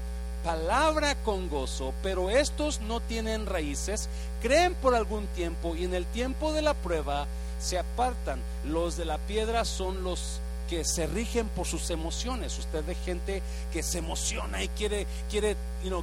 palabra 0.44 1.14
con 1.16 1.48
gozo, 1.48 1.92
pero 2.02 2.30
estos 2.30 2.80
no 2.80 3.00
tienen 3.00 3.46
raíces, 3.46 4.08
creen 4.42 4.74
por 4.74 4.94
algún 4.94 5.26
tiempo 5.28 5.76
y 5.76 5.84
en 5.84 5.94
el 5.94 6.06
tiempo 6.06 6.52
de 6.52 6.62
la 6.62 6.74
prueba 6.74 7.26
se 7.60 7.78
apartan. 7.78 8.40
Los 8.64 8.96
de 8.96 9.04
la 9.04 9.18
piedra 9.18 9.64
son 9.64 10.02
los 10.02 10.40
que 10.70 10.84
se 10.84 11.06
rigen 11.08 11.48
por 11.48 11.66
sus 11.66 11.90
emociones. 11.90 12.56
Usted 12.58 12.84
ve 12.84 12.94
gente 12.94 13.42
que 13.72 13.82
se 13.82 13.98
emociona 13.98 14.62
y 14.62 14.68
quiere, 14.68 15.04
quiere, 15.28 15.56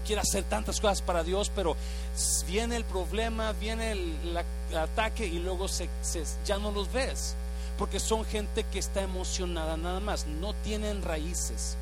quiere 0.05 0.21
hacer 0.21 0.43
tantas 0.43 0.81
cosas 0.81 1.01
para 1.01 1.23
Dios, 1.23 1.49
pero 1.55 1.77
viene 2.45 2.75
el 2.75 2.83
problema, 2.83 3.53
viene 3.53 3.93
el, 3.93 4.37
ataque 4.75 5.25
y 5.25 5.39
luego 5.39 5.69
se, 5.69 5.87
ya 6.45 6.57
no 6.57 6.71
los 6.71 6.91
ves. 6.91 7.35
Porque 7.77 7.99
son 7.99 8.25
gente 8.25 8.63
que 8.63 8.79
está 8.79 9.01
emocionada 9.01 9.77
nada 9.77 9.99
más, 9.99 10.25
no 10.25 10.53
tienen 10.55 11.01
raíces. 11.01 11.77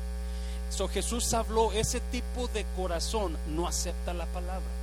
So 0.70 0.88
Jesús 0.88 1.32
habló, 1.32 1.72
ese 1.72 2.00
tipo 2.00 2.48
de 2.48 2.64
corazón 2.76 3.36
no 3.48 3.66
acepta 3.66 4.12
la 4.12 4.26
palabra 4.26 4.76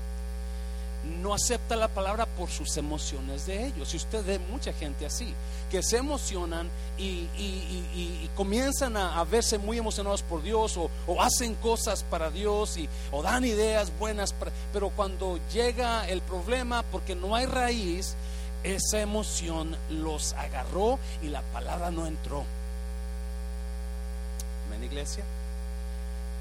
no 1.03 1.33
acepta 1.33 1.75
la 1.75 1.87
palabra 1.87 2.25
por 2.25 2.49
sus 2.49 2.75
emociones 2.77 3.45
de 3.45 3.67
ellos. 3.67 3.93
Y 3.93 3.97
usted 3.97 4.25
ve 4.25 4.39
mucha 4.39 4.73
gente 4.73 5.05
así, 5.05 5.33
que 5.69 5.83
se 5.83 5.97
emocionan 5.97 6.69
y, 6.97 8.29
comienzan 8.35 8.97
a, 8.97 9.23
verse 9.25 9.57
muy 9.57 9.77
emocionados 9.77 10.21
por 10.21 10.41
Dios 10.41 10.77
o, 10.77 11.21
hacen 11.21 11.55
cosas 11.55 12.03
para 12.03 12.29
Dios 12.29 12.77
y, 12.77 12.89
o 13.11 13.21
dan 13.21 13.45
ideas 13.45 13.91
buenas, 13.99 14.33
pero 14.71 14.89
cuando 14.89 15.39
llega 15.51 16.07
el 16.07 16.21
problema, 16.21 16.83
porque 16.91 17.15
no 17.15 17.35
hay 17.35 17.45
raíz, 17.45 18.15
esa 18.63 18.99
emoción 18.99 19.75
los 19.89 20.33
agarró 20.33 20.99
y 21.21 21.27
la 21.27 21.41
palabra 21.53 21.91
no 21.91 22.07
entró. 22.07 22.43
¿Ven, 24.69 24.83
iglesia? 24.83 25.23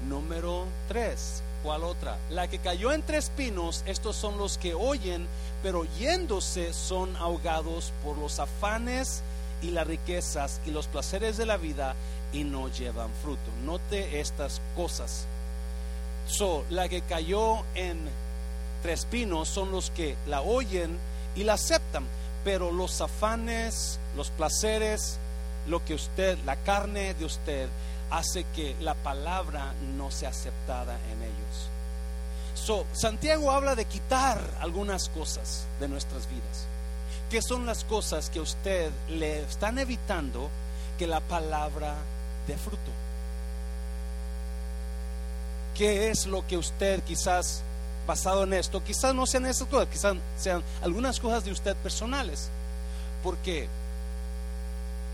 Número 0.07 0.65
tres 0.87 1.43
¿Cuál 1.63 1.85
otra? 1.85 2.17
La 2.29 2.49
que 2.49 2.59
cayó 2.59 2.91
entre 2.91 3.17
espinos, 3.17 3.83
estos 3.87 4.17
son 4.17 4.37
los 4.37 4.57
que 4.57 4.73
oyen, 4.73 5.25
pero 5.63 5.85
yéndose 5.97 6.73
son 6.73 7.15
ahogados 7.15 7.93
por 8.03 8.17
los 8.17 8.39
afanes 8.39 9.23
y 9.61 9.71
las 9.71 9.87
riquezas 9.87 10.59
y 10.65 10.71
los 10.71 10.87
placeres 10.87 11.37
de 11.37 11.45
la 11.45 11.55
vida 11.55 11.95
y 12.33 12.43
no 12.43 12.67
llevan 12.67 13.11
fruto. 13.23 13.49
Note 13.65 14.19
estas 14.19 14.59
cosas. 14.75 15.25
So, 16.27 16.65
la 16.69 16.89
que 16.89 17.01
cayó 17.01 17.63
entre 17.75 18.91
espinos 18.91 19.47
son 19.47 19.71
los 19.71 19.89
que 19.89 20.17
la 20.27 20.41
oyen 20.41 20.97
y 21.35 21.43
la 21.43 21.53
aceptan, 21.53 22.05
pero 22.43 22.71
los 22.71 23.01
afanes, 23.01 23.99
los 24.15 24.29
placeres, 24.31 25.17
lo 25.67 25.83
que 25.83 25.93
usted, 25.93 26.37
la 26.45 26.55
carne 26.57 27.13
de 27.13 27.25
usted, 27.25 27.69
hace 28.09 28.45
que 28.55 28.75
la 28.81 28.93
palabra 28.95 29.73
no 29.97 30.11
sea 30.11 30.29
aceptada 30.29 30.97
en 31.11 31.21
ellos. 31.23 31.69
So, 32.53 32.85
Santiago 32.93 33.51
habla 33.51 33.75
de 33.75 33.85
quitar 33.85 34.39
algunas 34.61 35.09
cosas 35.09 35.65
de 35.79 35.87
nuestras 35.87 36.27
vidas. 36.29 36.67
¿Qué 37.29 37.41
son 37.41 37.65
las 37.65 37.83
cosas 37.83 38.29
que 38.29 38.39
usted 38.39 38.91
le 39.09 39.41
están 39.41 39.79
evitando 39.79 40.49
que 40.99 41.07
la 41.07 41.19
palabra 41.19 41.95
dé 42.47 42.55
fruto? 42.57 42.91
¿Qué 45.75 46.11
es 46.11 46.27
lo 46.27 46.45
que 46.45 46.57
usted 46.57 47.01
quizás 47.03 47.63
basado 48.05 48.43
en 48.43 48.53
esto, 48.53 48.83
quizás 48.83 49.13
no 49.13 49.25
sean 49.25 49.45
esas 49.45 49.67
cosas, 49.67 49.87
quizás 49.87 50.15
sean 50.37 50.63
algunas 50.81 51.19
cosas 51.19 51.45
de 51.45 51.51
usted 51.51 51.75
personales? 51.77 52.49
Porque, 53.23 53.67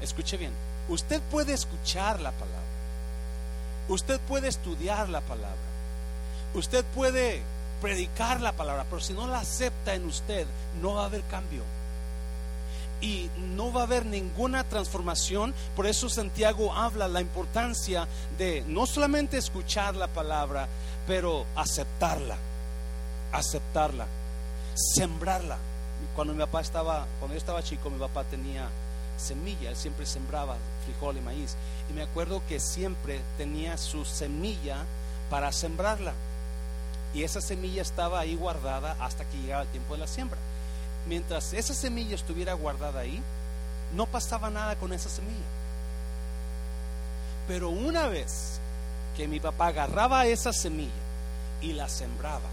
escuche 0.02 0.38
bien, 0.38 0.52
usted 0.88 1.22
puede 1.32 1.54
escuchar 1.54 2.20
la 2.20 2.32
palabra 2.32 2.70
Usted 3.90 4.20
puede 4.22 4.48
estudiar 4.48 5.10
la 5.10 5.22
palabra. 5.22 5.58
Usted 6.54 6.86
puede 6.96 7.42
predicar 7.82 8.40
la 8.40 8.52
palabra, 8.52 8.86
pero 8.88 9.02
si 9.02 9.14
no 9.14 9.28
la 9.28 9.40
acepta 9.40 9.96
en 9.96 10.06
usted, 10.06 10.46
no 10.80 10.94
va 10.94 11.04
a 11.04 11.06
haber 11.06 11.24
cambio. 11.24 11.64
Y 13.02 13.32
no 13.56 13.74
va 13.74 13.82
a 13.82 13.84
haber 13.86 14.06
ninguna 14.06 14.64
transformación. 14.64 15.56
Por 15.76 15.88
eso 15.88 16.08
Santiago 16.08 16.74
habla 16.76 17.08
la 17.08 17.22
importancia 17.22 18.08
de 18.38 18.64
no 18.68 18.86
solamente 18.86 19.38
escuchar 19.38 19.96
la 19.96 20.08
palabra, 20.08 20.68
pero 21.08 21.48
aceptarla. 21.56 22.38
Aceptarla. 23.32 24.06
Sembrarla. 24.76 25.58
Cuando 26.16 26.34
mi 26.34 26.40
papá 26.40 26.62
estaba, 26.62 27.06
cuando 27.20 27.36
yo 27.36 27.40
estaba 27.40 27.64
chico, 27.64 27.90
mi 27.90 28.00
papá 28.00 28.24
tenía 28.24 28.70
semilla, 29.18 29.70
él 29.70 29.76
siempre 29.76 30.06
sembraba 30.06 30.56
frijol 30.86 31.18
y 31.18 31.22
maíz. 31.22 31.56
Y 31.90 31.94
me 31.94 32.04
acuerdo 32.04 32.42
que 32.48 32.60
siempre 32.60 33.22
tenía 33.38 33.78
su 33.78 34.06
semilla 34.06 34.78
para 35.30 35.52
sembrarla. 35.52 36.14
Y 37.14 37.24
esa 37.24 37.42
semilla 37.42 37.82
estaba 37.82 38.20
ahí 38.20 38.36
guardada 38.36 38.96
hasta 39.00 39.26
que 39.26 39.38
llegaba 39.38 39.64
el 39.64 39.68
tiempo 39.70 39.94
de 39.94 40.00
la 40.00 40.08
siembra. 40.08 40.38
Mientras 41.08 41.54
esa 41.54 41.74
semilla 41.74 42.16
estuviera 42.16 42.54
guardada 42.54 43.02
ahí, 43.02 43.22
no 43.96 44.06
pasaba 44.06 44.50
nada 44.50 44.76
con 44.76 44.94
esa 44.94 45.10
semilla. 45.10 45.38
Pero 47.48 47.70
una 47.70 48.08
vez 48.08 48.60
que 49.18 49.28
mi 49.28 49.40
papá 49.40 49.68
agarraba 49.68 50.28
esa 50.28 50.54
semilla 50.54 50.92
y 51.62 51.74
la 51.74 51.90
sembraba, 51.90 52.48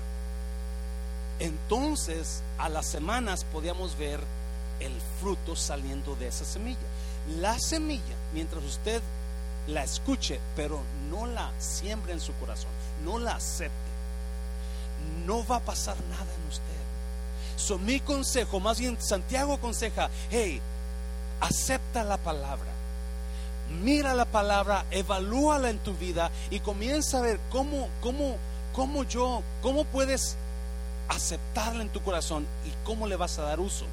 entonces 1.39 2.43
a 2.59 2.69
las 2.69 2.87
semanas 2.87 3.45
podíamos 3.45 3.97
ver 3.99 4.21
el 4.81 4.93
fruto 5.21 5.57
saliendo 5.57 6.15
de 6.17 6.29
esa 6.29 6.45
semilla. 6.45 6.79
La 7.41 7.59
semilla, 7.59 8.15
mientras 8.33 8.63
usted 8.65 9.03
la 9.67 9.83
escuche, 9.83 10.41
pero 10.55 10.81
no 11.11 11.27
la 11.27 11.51
siembre 11.59 12.13
en 12.13 12.21
su 12.21 12.33
corazón, 12.35 12.71
no 13.05 13.19
la 13.19 13.35
acepte, 13.35 13.75
no 15.27 15.47
va 15.47 15.57
a 15.57 15.61
pasar 15.61 15.97
nada 16.09 16.23
en 16.23 16.49
usted. 16.49 16.63
So, 17.57 17.79
mi 17.79 18.01
consejo, 18.01 18.61
más 18.61 18.79
bien 18.79 18.97
Santiago 19.01 19.55
aconseja, 19.55 20.09
hey, 20.31 20.61
acepta 21.41 22.05
la 22.05 22.17
palabra, 22.19 22.71
mira 23.83 24.15
la 24.15 24.27
palabra, 24.27 24.85
evalúala 24.91 25.71
en 25.71 25.79
tu 25.79 25.95
vida 25.95 26.31
y 26.51 26.61
comienza 26.61 27.19
a 27.19 27.23
ver 27.23 27.41
cómo, 27.51 27.89
cómo, 28.01 28.37
cómo 28.73 29.03
yo, 29.05 29.43
cómo 29.63 29.85
puedes 29.85 30.37
aceptarla 31.09 31.83
en 31.83 31.89
tu 31.89 32.03
corazón 32.03 32.47
y 32.67 32.85
cómo 32.85 33.07
le 33.07 33.17
vas 33.17 33.39
a 33.39 33.43
dar 33.43 33.61
uso. 33.61 33.87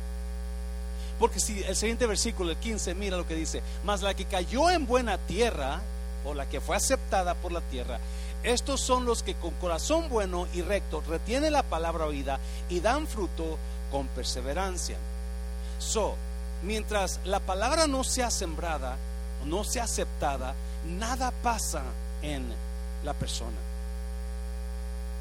Porque 1.19 1.39
si 1.39 1.63
el 1.63 1.75
siguiente 1.75 2.07
versículo, 2.07 2.51
el 2.51 2.57
15, 2.57 2.95
mira 2.95 3.17
lo 3.17 3.27
que 3.27 3.35
dice, 3.35 3.61
mas 3.83 4.01
la 4.01 4.13
que 4.13 4.25
cayó 4.25 4.69
en 4.69 4.85
buena 4.87 5.17
tierra, 5.17 5.81
o 6.25 6.33
la 6.33 6.47
que 6.47 6.61
fue 6.61 6.75
aceptada 6.75 7.35
por 7.35 7.51
la 7.51 7.61
tierra, 7.61 7.99
estos 8.43 8.81
son 8.81 9.05
los 9.05 9.23
que 9.23 9.35
con 9.35 9.51
corazón 9.51 10.09
bueno 10.09 10.47
y 10.53 10.61
recto 10.61 11.01
retienen 11.07 11.53
la 11.53 11.63
palabra 11.63 12.05
oída 12.05 12.39
y 12.69 12.81
dan 12.81 13.07
fruto 13.07 13.57
con 13.91 14.07
perseverancia. 14.07 14.97
So, 15.79 16.15
mientras 16.63 17.19
la 17.23 17.39
palabra 17.39 17.87
no 17.87 18.03
sea 18.03 18.31
sembrada, 18.31 18.97
no 19.45 19.63
sea 19.63 19.83
aceptada, 19.83 20.55
nada 20.85 21.31
pasa 21.41 21.83
en 22.21 22.43
la 23.03 23.13
persona. 23.13 23.72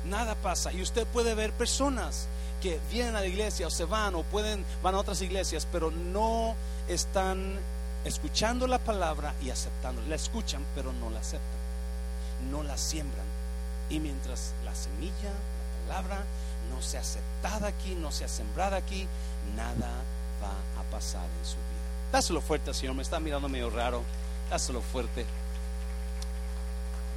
Nada 0.04 0.34
pasa. 0.34 0.72
Y 0.72 0.82
usted 0.82 1.06
puede 1.06 1.34
ver 1.34 1.52
personas 1.52 2.26
que 2.60 2.80
vienen 2.90 3.16
a 3.16 3.20
la 3.20 3.26
iglesia 3.26 3.66
o 3.66 3.70
se 3.70 3.84
van 3.84 4.14
o 4.14 4.22
pueden 4.22 4.64
van 4.82 4.94
a 4.94 4.98
otras 4.98 5.20
iglesias, 5.20 5.66
pero 5.70 5.90
no 5.90 6.54
están 6.88 7.58
escuchando 8.04 8.66
la 8.66 8.78
palabra 8.78 9.34
y 9.42 9.50
aceptando. 9.50 10.02
La 10.08 10.16
escuchan, 10.16 10.64
pero 10.74 10.92
no 10.92 11.10
la 11.10 11.20
aceptan. 11.20 11.60
No 12.50 12.62
la 12.62 12.76
siembran. 12.76 13.26
Y 13.90 14.00
mientras 14.00 14.52
la 14.64 14.74
semilla, 14.74 15.30
la 15.30 15.94
palabra, 15.94 16.24
no 16.74 16.80
sea 16.82 17.00
aceptada 17.00 17.68
aquí, 17.68 17.94
no 17.94 18.10
sea 18.10 18.28
sembrada 18.28 18.76
aquí, 18.76 19.06
nada 19.56 19.90
va 20.42 20.80
a 20.80 20.90
pasar 20.90 21.24
en 21.24 21.46
su 21.46 21.56
vida. 21.56 21.72
Dáselo 22.12 22.40
fuerte, 22.40 22.74
Señor. 22.74 22.94
Me 22.94 23.02
está 23.02 23.20
mirando 23.20 23.48
medio 23.48 23.70
raro. 23.70 24.02
Dáselo 24.50 24.82
fuerte. 24.82 25.24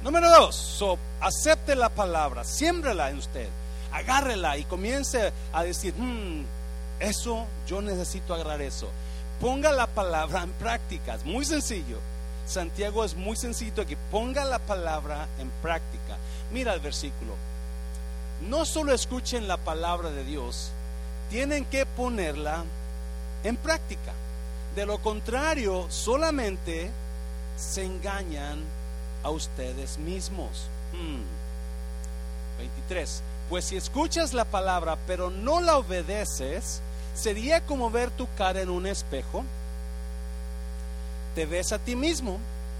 Número 0.06 0.30
dos, 0.30 0.84
acepte 1.20 1.74
la 1.74 1.88
palabra, 1.88 2.44
siémbrela 2.44 3.10
en 3.10 3.18
usted, 3.18 3.48
agárrela 3.90 4.56
y 4.56 4.62
comience 4.62 5.32
a 5.52 5.64
decir, 5.64 5.94
hmm, 5.98 6.44
eso, 7.00 7.44
yo 7.66 7.82
necesito 7.82 8.32
agarrar 8.32 8.62
eso. 8.62 8.88
Ponga 9.40 9.72
la 9.72 9.88
palabra 9.88 10.44
en 10.44 10.52
práctica, 10.52 11.16
es 11.16 11.24
muy 11.24 11.44
sencillo. 11.44 11.98
Santiago 12.46 13.04
es 13.04 13.16
muy 13.16 13.34
sencillo 13.34 13.82
aquí, 13.82 13.96
ponga 14.12 14.44
la 14.44 14.60
palabra 14.60 15.26
en 15.40 15.50
práctica. 15.60 16.18
Mira 16.52 16.72
el 16.74 16.80
versículo. 16.80 17.34
No 18.48 18.64
solo 18.64 18.92
escuchen 18.92 19.48
la 19.48 19.56
palabra 19.56 20.10
de 20.10 20.22
Dios, 20.22 20.70
tienen 21.30 21.64
que 21.64 21.84
ponerla 21.84 22.62
en 23.42 23.56
práctica. 23.56 24.12
De 24.76 24.86
lo 24.86 24.98
contrario, 24.98 25.86
solamente 25.90 26.92
se 27.56 27.84
engañan 27.84 28.75
a 29.26 29.30
ustedes 29.30 29.98
mismos. 29.98 30.68
23. 32.58 33.10
Hmm. 33.10 33.50
Pues 33.50 33.64
si 33.64 33.76
escuchas 33.76 34.32
la 34.32 34.44
palabra 34.44 34.96
pero 35.06 35.30
no 35.30 35.60
la 35.60 35.78
obedeces, 35.78 36.80
sería 37.14 37.60
como 37.60 37.90
ver 37.90 38.10
tu 38.12 38.28
cara 38.36 38.60
en 38.60 38.70
un 38.70 38.86
espejo. 38.86 39.44
Te 41.34 41.44
ves 41.44 41.72
a 41.72 41.80
ti 41.80 41.96
mismo, 41.96 42.38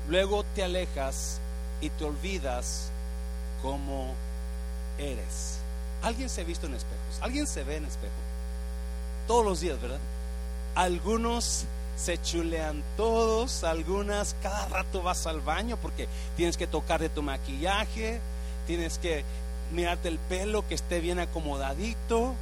luego 0.09 0.45
te 0.55 0.63
alejas 0.63 1.41
y 1.81 1.91
te 1.91 2.05
olvidas 2.05 2.91
cómo 3.61 4.15
eres. 4.99 5.59
¿Alguien 6.03 6.29
se 6.29 6.43
ha 6.43 6.45
visto 6.45 6.67
en 6.69 6.75
espejos? 6.75 7.21
¿Alguien 7.23 7.49
se 7.49 7.65
ve 7.65 7.77
en 7.77 7.87
espejo? 7.87 8.15
Todos 9.27 9.45
los 9.45 9.61
días, 9.61 9.81
¿verdad? 9.81 9.99
Algunos 10.77 11.65
se 11.97 12.21
chulean 12.21 12.83
todos, 12.97 13.65
algunas 13.65 14.37
cada 14.43 14.69
rato 14.69 15.03
vas 15.03 15.27
al 15.27 15.41
baño 15.41 15.77
porque 15.79 16.09
tienes 16.37 16.57
que 16.57 16.67
tocarte 16.67 17.09
tu 17.09 17.23
maquillaje, 17.23 18.21
tienes 18.67 18.99
que 18.99 19.25
mirarte 19.73 20.09
el 20.09 20.19
pelo 20.19 20.67
que 20.69 20.75
esté 20.75 21.01
bien 21.01 21.19
acomodadito. 21.19 22.35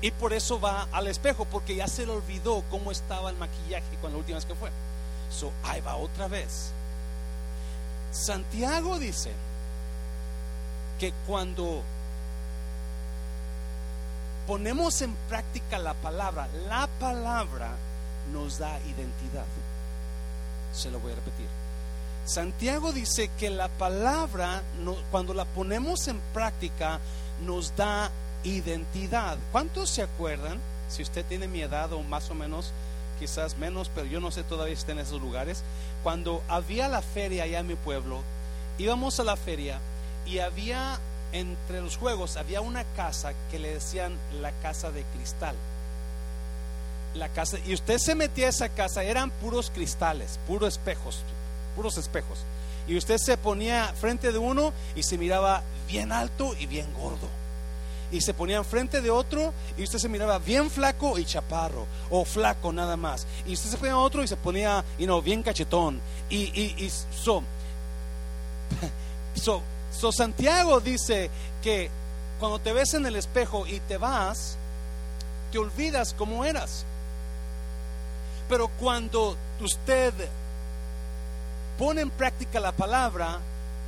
Y 0.00 0.12
por 0.12 0.32
eso 0.32 0.60
va 0.60 0.86
al 0.92 1.08
espejo, 1.08 1.44
porque 1.44 1.74
ya 1.74 1.88
se 1.88 2.06
le 2.06 2.12
olvidó 2.12 2.62
cómo 2.70 2.92
estaba 2.92 3.30
el 3.30 3.36
maquillaje 3.36 3.96
cuando 4.00 4.18
la 4.18 4.20
última 4.20 4.36
vez 4.38 4.46
que 4.46 4.54
fue. 4.54 4.70
So, 5.28 5.50
ahí 5.64 5.80
va 5.80 5.96
otra 5.96 6.28
vez. 6.28 6.70
Santiago 8.12 8.98
dice 9.00 9.32
que 11.00 11.12
cuando 11.26 11.82
ponemos 14.48 15.02
en 15.02 15.14
práctica 15.28 15.78
la 15.78 15.92
palabra, 15.92 16.48
la 16.66 16.88
palabra 16.98 17.76
nos 18.32 18.58
da 18.58 18.80
identidad. 18.80 19.44
Se 20.72 20.90
lo 20.90 20.98
voy 21.00 21.12
a 21.12 21.16
repetir. 21.16 21.46
Santiago 22.24 22.92
dice 22.92 23.30
que 23.38 23.50
la 23.50 23.68
palabra, 23.68 24.62
cuando 25.10 25.34
la 25.34 25.44
ponemos 25.44 26.08
en 26.08 26.18
práctica, 26.32 26.98
nos 27.44 27.76
da 27.76 28.10
identidad. 28.42 29.36
¿Cuántos 29.52 29.90
se 29.90 30.02
acuerdan? 30.02 30.58
Si 30.88 31.02
usted 31.02 31.26
tiene 31.26 31.46
mi 31.46 31.60
edad 31.60 31.92
o 31.92 32.02
más 32.02 32.30
o 32.30 32.34
menos, 32.34 32.72
quizás 33.20 33.58
menos, 33.58 33.90
pero 33.94 34.06
yo 34.06 34.18
no 34.18 34.30
sé 34.30 34.44
todavía 34.44 34.74
si 34.74 34.80
está 34.80 34.92
en 34.92 35.00
esos 35.00 35.20
lugares. 35.20 35.62
Cuando 36.02 36.42
había 36.48 36.88
la 36.88 37.02
feria 37.02 37.44
allá 37.44 37.58
en 37.58 37.66
mi 37.66 37.74
pueblo, 37.74 38.22
íbamos 38.78 39.20
a 39.20 39.24
la 39.24 39.36
feria 39.36 39.78
y 40.24 40.38
había 40.38 40.98
entre 41.32 41.80
los 41.80 41.96
juegos 41.96 42.36
había 42.36 42.60
una 42.60 42.84
casa 42.84 43.32
que 43.50 43.58
le 43.58 43.74
decían 43.74 44.16
la 44.40 44.52
casa 44.52 44.90
de 44.90 45.02
cristal. 45.04 45.54
La 47.14 47.28
casa, 47.28 47.58
y 47.66 47.74
usted 47.74 47.98
se 47.98 48.14
metía 48.14 48.46
a 48.46 48.50
esa 48.50 48.68
casa, 48.68 49.02
eran 49.02 49.30
puros 49.30 49.70
cristales, 49.70 50.38
puros 50.46 50.74
espejos, 50.74 51.20
puros 51.74 51.96
espejos. 51.96 52.38
Y 52.86 52.96
usted 52.96 53.18
se 53.18 53.36
ponía 53.36 53.92
frente 53.94 54.32
de 54.32 54.38
uno 54.38 54.72
y 54.94 55.02
se 55.02 55.18
miraba 55.18 55.62
bien 55.86 56.12
alto 56.12 56.54
y 56.58 56.66
bien 56.66 56.86
gordo. 56.94 57.28
Y 58.10 58.22
se 58.22 58.32
ponía 58.32 58.64
frente 58.64 59.02
de 59.02 59.10
otro 59.10 59.52
y 59.76 59.82
usted 59.82 59.98
se 59.98 60.08
miraba 60.08 60.38
bien 60.38 60.70
flaco 60.70 61.18
y 61.18 61.26
chaparro, 61.26 61.86
o 62.08 62.24
flaco 62.24 62.72
nada 62.72 62.96
más. 62.96 63.26
Y 63.46 63.52
usted 63.52 63.70
se 63.70 63.76
ponía 63.76 63.92
a 63.94 63.98
otro 63.98 64.22
y 64.22 64.28
se 64.28 64.36
ponía, 64.36 64.82
you 64.98 65.04
know, 65.04 65.20
bien 65.20 65.42
cachetón. 65.42 66.00
Y, 66.30 66.36
y, 66.36 66.74
y 66.78 66.90
so, 66.90 67.42
so 69.34 69.62
So 69.92 70.12
Santiago 70.12 70.80
dice 70.80 71.30
que 71.62 71.90
cuando 72.38 72.58
te 72.58 72.72
ves 72.72 72.94
en 72.94 73.06
el 73.06 73.16
espejo 73.16 73.66
y 73.66 73.80
te 73.80 73.96
vas, 73.96 74.56
te 75.50 75.58
olvidas 75.58 76.14
cómo 76.14 76.44
eras. 76.44 76.84
Pero 78.48 78.68
cuando 78.68 79.36
usted 79.60 80.12
pone 81.78 82.00
en 82.00 82.10
práctica 82.10 82.60
la 82.60 82.72
palabra, 82.72 83.38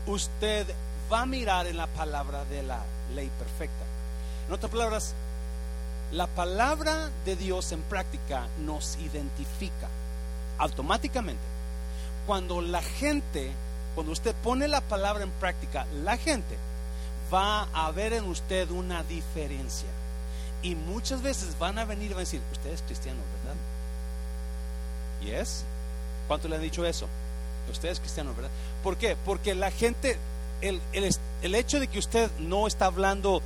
usted 0.06 0.66
va 1.12 1.22
a 1.22 1.26
mirar 1.26 1.66
en 1.66 1.76
la 1.76 1.86
palabra 1.86 2.44
de 2.44 2.62
la 2.62 2.80
ley 3.14 3.30
perfecta. 3.38 3.84
En 4.48 4.54
otras 4.54 4.70
palabras, 4.70 5.14
la 6.12 6.26
palabra 6.26 7.10
de 7.24 7.36
Dios 7.36 7.72
en 7.72 7.82
práctica 7.82 8.46
nos 8.64 8.96
identifica 8.96 9.88
automáticamente. 10.58 11.42
Cuando 12.26 12.60
la 12.60 12.82
gente 12.82 13.52
cuando 13.94 14.12
usted 14.12 14.34
pone 14.36 14.68
la 14.68 14.80
palabra 14.80 15.24
en 15.24 15.30
práctica, 15.30 15.86
la 16.04 16.16
gente 16.16 16.56
va 17.32 17.68
a 17.72 17.90
ver 17.90 18.12
en 18.12 18.24
usted 18.24 18.70
una 18.70 19.02
diferencia. 19.04 19.88
Y 20.62 20.74
muchas 20.74 21.22
veces 21.22 21.58
van 21.58 21.78
a 21.78 21.84
venir 21.84 22.06
y 22.06 22.14
van 22.14 22.18
a 22.18 22.20
decir, 22.20 22.40
usted 22.52 22.70
es 22.70 22.82
cristiano, 22.82 23.20
¿verdad? 23.38 23.56
¿Y 25.22 25.30
es? 25.30 25.64
¿Cuánto 26.28 26.48
le 26.48 26.56
han 26.56 26.62
dicho 26.62 26.84
eso? 26.84 27.06
Usted 27.70 27.88
es 27.88 28.00
cristiano, 28.00 28.34
¿verdad? 28.34 28.50
¿Por 28.82 28.96
qué? 28.96 29.16
Porque 29.24 29.54
la 29.54 29.70
gente, 29.70 30.18
el, 30.60 30.80
el, 30.92 31.54
hecho 31.54 31.80
de 31.80 31.88
que 31.88 31.98
usted 31.98 32.30
no 32.38 32.66
está 32.66 32.86
hablando 32.86 33.42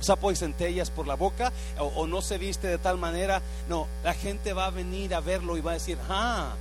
sapo 0.00 0.32
y 0.32 0.36
centellas 0.36 0.90
por 0.90 1.06
la 1.06 1.14
boca 1.14 1.52
o, 1.78 2.06
no 2.06 2.20
se 2.20 2.36
viste 2.36 2.66
de 2.66 2.78
tal 2.78 2.98
manera, 2.98 3.40
no, 3.68 3.86
la 4.02 4.14
gente 4.14 4.52
va 4.52 4.66
a 4.66 4.70
venir 4.70 5.14
a 5.14 5.20
verlo 5.20 5.56
y 5.56 5.60
va 5.60 5.72
a 5.72 5.74
decir, 5.74 5.98
ah, 6.08 6.54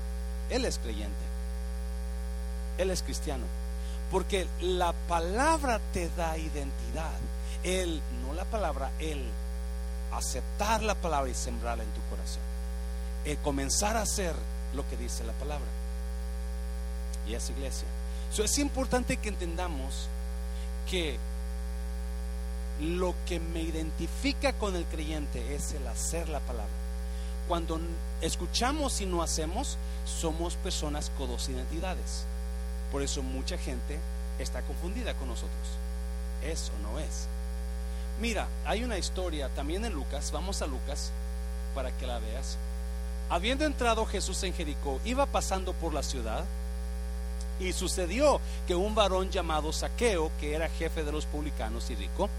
él 0.49 0.65
es 0.65 0.77
creyente. 0.77 1.28
Él 2.79 2.89
es 2.89 3.03
cristiano. 3.03 3.43
Porque 4.09 4.47
la 4.61 4.93
palabra 5.07 5.79
te 5.93 6.09
da 6.17 6.35
identidad. 6.37 7.19
Él, 7.63 8.01
no 8.25 8.33
la 8.33 8.45
palabra, 8.45 8.89
Él, 8.97 9.23
aceptar 10.11 10.81
la 10.81 10.95
palabra 10.95 11.29
y 11.29 11.35
sembrarla 11.35 11.83
en 11.83 11.91
tu 11.91 12.01
corazón. 12.09 12.41
El 13.25 13.37
comenzar 13.39 13.97
a 13.97 14.01
hacer 14.01 14.33
lo 14.73 14.87
que 14.89 14.97
dice 14.97 15.23
la 15.23 15.33
palabra. 15.33 15.67
Y 17.27 17.35
es 17.35 17.49
iglesia. 17.51 17.87
es 18.43 18.57
importante 18.57 19.17
que 19.17 19.29
entendamos 19.29 20.07
que 20.89 21.19
lo 22.81 23.13
que 23.27 23.39
me 23.39 23.61
identifica 23.61 24.53
con 24.53 24.75
el 24.75 24.85
creyente 24.85 25.53
es 25.53 25.73
el 25.73 25.85
hacer 25.85 26.29
la 26.29 26.39
palabra. 26.39 26.71
Cuando 27.47 27.79
escuchamos 28.21 29.01
y 29.01 29.05
no 29.05 29.21
hacemos, 29.21 29.77
somos 30.05 30.55
personas 30.55 31.11
con 31.17 31.29
dos 31.29 31.49
identidades. 31.49 32.25
Por 32.91 33.01
eso 33.01 33.21
mucha 33.21 33.57
gente 33.57 33.99
está 34.39 34.61
confundida 34.61 35.13
con 35.13 35.27
nosotros. 35.27 35.67
Eso 36.43 36.71
no 36.81 36.99
es. 36.99 37.27
Mira, 38.21 38.47
hay 38.65 38.83
una 38.83 38.97
historia 38.97 39.49
también 39.49 39.85
en 39.85 39.93
Lucas, 39.93 40.31
vamos 40.31 40.61
a 40.61 40.67
Lucas 40.67 41.11
para 41.75 41.91
que 41.91 42.07
la 42.07 42.19
veas. 42.19 42.57
Habiendo 43.29 43.65
entrado 43.65 44.05
Jesús 44.05 44.41
en 44.43 44.53
Jericó, 44.53 44.99
iba 45.05 45.25
pasando 45.25 45.73
por 45.73 45.93
la 45.93 46.03
ciudad 46.03 46.43
y 47.59 47.73
sucedió 47.73 48.41
que 48.67 48.75
un 48.75 48.95
varón 48.95 49.29
llamado 49.29 49.71
Saqueo, 49.71 50.31
que 50.39 50.55
era 50.55 50.69
jefe 50.69 51.03
de 51.03 51.11
los 51.11 51.25
publicanos 51.25 51.89
y 51.91 51.95
rico, 51.95 52.29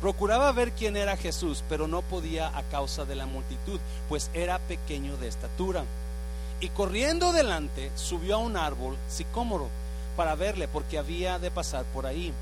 Procuraba 0.00 0.52
ver 0.52 0.70
quién 0.72 0.96
era 0.96 1.16
Jesús, 1.16 1.64
pero 1.68 1.88
no 1.88 2.02
podía 2.02 2.56
a 2.56 2.62
causa 2.62 3.04
de 3.04 3.16
la 3.16 3.26
multitud, 3.26 3.80
pues 4.08 4.30
era 4.32 4.60
pequeño 4.60 5.16
de 5.16 5.26
estatura. 5.26 5.84
Y 6.60 6.68
corriendo 6.70 7.32
delante, 7.32 7.90
subió 7.94 8.36
a 8.36 8.38
un 8.38 8.56
árbol 8.56 8.96
sicómoro 9.08 9.68
para 10.16 10.34
verle, 10.34 10.66
porque 10.66 10.98
había 10.98 11.38
de 11.38 11.50
pasar 11.50 11.84
por 11.86 12.06
ahí. 12.06 12.32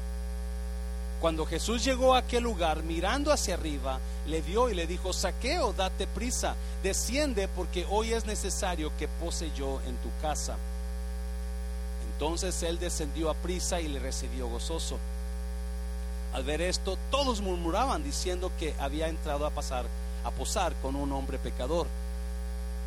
Cuando 1.20 1.46
Jesús 1.46 1.84
llegó 1.84 2.14
a 2.14 2.18
aquel 2.18 2.42
lugar, 2.42 2.82
mirando 2.82 3.32
hacia 3.32 3.54
arriba, 3.54 3.98
le 4.26 4.42
vio 4.42 4.70
y 4.70 4.74
le 4.74 4.86
dijo, 4.86 5.12
Saqueo, 5.12 5.72
date 5.72 6.06
prisa, 6.06 6.54
desciende 6.82 7.48
porque 7.48 7.86
hoy 7.90 8.12
es 8.12 8.26
necesario 8.26 8.92
que 8.98 9.08
pose 9.08 9.50
yo 9.56 9.80
en 9.86 9.96
tu 9.96 10.08
casa. 10.20 10.56
Entonces 12.12 12.62
él 12.62 12.78
descendió 12.78 13.30
a 13.30 13.34
prisa 13.34 13.80
y 13.80 13.88
le 13.88 13.98
recibió 13.98 14.48
gozoso. 14.48 14.98
Al 16.32 16.44
ver 16.44 16.60
esto, 16.60 16.98
todos 17.10 17.40
murmuraban 17.40 18.02
diciendo 18.02 18.50
que 18.58 18.74
había 18.78 19.08
entrado 19.08 19.46
a 19.46 19.50
pasar 19.50 19.86
a 20.26 20.30
posar 20.32 20.74
con 20.82 20.96
un 20.96 21.12
hombre 21.12 21.38
pecador. 21.38 21.86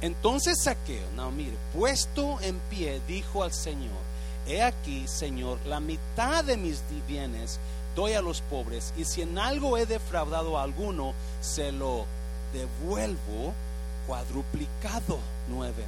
Entonces 0.01 0.63
Saqueo, 0.63 1.09
no 1.15 1.31
mire, 1.31 1.57
puesto 1.73 2.39
en 2.41 2.59
pie, 2.69 3.01
dijo 3.07 3.43
al 3.43 3.53
Señor: 3.53 3.97
He 4.47 4.63
aquí, 4.63 5.07
Señor, 5.07 5.59
la 5.65 5.79
mitad 5.79 6.43
de 6.43 6.57
mis 6.57 6.81
bienes 7.07 7.59
doy 7.95 8.13
a 8.13 8.21
los 8.21 8.41
pobres, 8.41 8.93
y 8.95 9.05
si 9.05 9.21
en 9.21 9.37
algo 9.37 9.77
he 9.77 9.85
defraudado 9.85 10.57
a 10.57 10.63
alguno, 10.63 11.13
se 11.41 11.71
lo 11.71 12.05
devuelvo 12.53 13.53
cuadruplicado. 14.07 15.19
Nueve. 15.49 15.83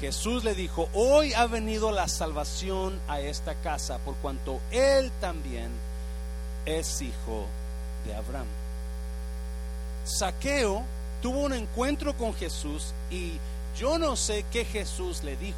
Jesús 0.00 0.42
le 0.42 0.54
dijo, 0.54 0.88
hoy 0.92 1.32
ha 1.34 1.46
venido 1.46 1.92
la 1.92 2.08
salvación 2.08 3.00
a 3.06 3.20
esta 3.20 3.54
casa, 3.54 3.98
por 3.98 4.16
cuanto 4.16 4.60
él 4.72 5.12
también 5.20 5.70
es 6.66 7.00
hijo 7.00 7.46
de 8.04 8.14
Abraham. 8.14 8.46
Saqueo 10.04 10.82
tuvo 11.24 11.38
un 11.38 11.54
encuentro 11.54 12.14
con 12.18 12.34
Jesús 12.34 12.92
y 13.10 13.38
yo 13.78 13.96
no 13.96 14.14
sé 14.14 14.44
qué 14.52 14.66
Jesús 14.66 15.24
le 15.24 15.38
dijo. 15.38 15.56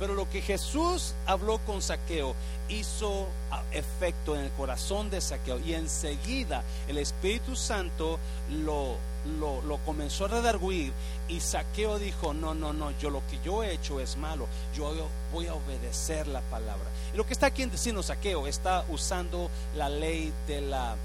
Pero 0.00 0.14
lo 0.14 0.28
que 0.28 0.42
Jesús 0.42 1.14
habló 1.26 1.58
con 1.58 1.80
Saqueo 1.80 2.34
hizo 2.68 3.28
ah, 3.52 3.62
efecto 3.70 4.34
en 4.34 4.40
el 4.46 4.50
corazón 4.50 5.08
de 5.08 5.20
Saqueo 5.20 5.60
y 5.60 5.74
enseguida 5.74 6.64
el 6.88 6.98
Espíritu 6.98 7.54
Santo 7.54 8.18
lo, 8.50 8.96
lo, 9.38 9.78
comenzó 9.86 10.24
a 10.24 10.28
redarguir 10.28 10.92
y 11.28 11.38
Saqueo 11.38 12.00
dijo, 12.00 12.34
no, 12.34 12.54
no, 12.54 12.72
no, 12.72 12.90
yo 12.98 13.08
lo 13.08 13.24
que 13.28 13.38
yo 13.44 13.62
he 13.62 13.74
hecho 13.74 14.00
es 14.00 14.16
malo, 14.16 14.48
yo 14.74 14.92
voy 15.32 15.46
a 15.46 15.54
obedecer 15.54 16.26
la 16.26 16.40
palabra. 16.40 16.86
Y 17.14 17.16
lo 17.16 17.24
que 17.24 17.32
está 17.32 17.46
aquí 17.46 17.62
en 17.62 17.70
diciendo 17.70 18.02
Saqueo 18.02 18.48
está 18.48 18.84
usando 18.88 19.52
la 19.76 19.88
ley 19.88 20.32
de 20.48 20.62
la... 20.62 20.96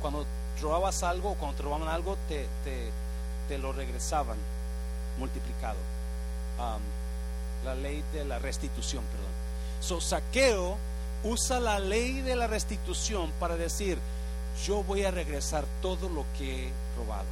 Cuando 0.00 0.24
robabas 0.60 1.02
algo, 1.02 1.34
cuando 1.34 1.56
te 1.56 1.62
robaban 1.62 1.88
algo, 1.88 2.16
te, 2.28 2.46
te, 3.48 3.58
lo 3.58 3.72
regresaban 3.72 4.36
multiplicado 5.18 5.78
la 7.64 7.74
ley 7.74 8.04
de 8.12 8.24
la 8.24 8.38
restitución, 8.38 9.02
perdón. 9.04 9.30
So, 9.80 10.00
saqueo 10.00 10.76
usa 11.24 11.58
la 11.58 11.78
ley 11.78 12.20
de 12.20 12.36
la 12.36 12.46
restitución 12.46 13.32
para 13.40 13.56
decir, 13.56 13.98
yo 14.66 14.82
voy 14.84 15.04
a 15.04 15.10
regresar 15.10 15.64
todo 15.80 16.08
lo 16.08 16.24
que 16.38 16.68
he 16.68 16.72
robado. 16.98 17.26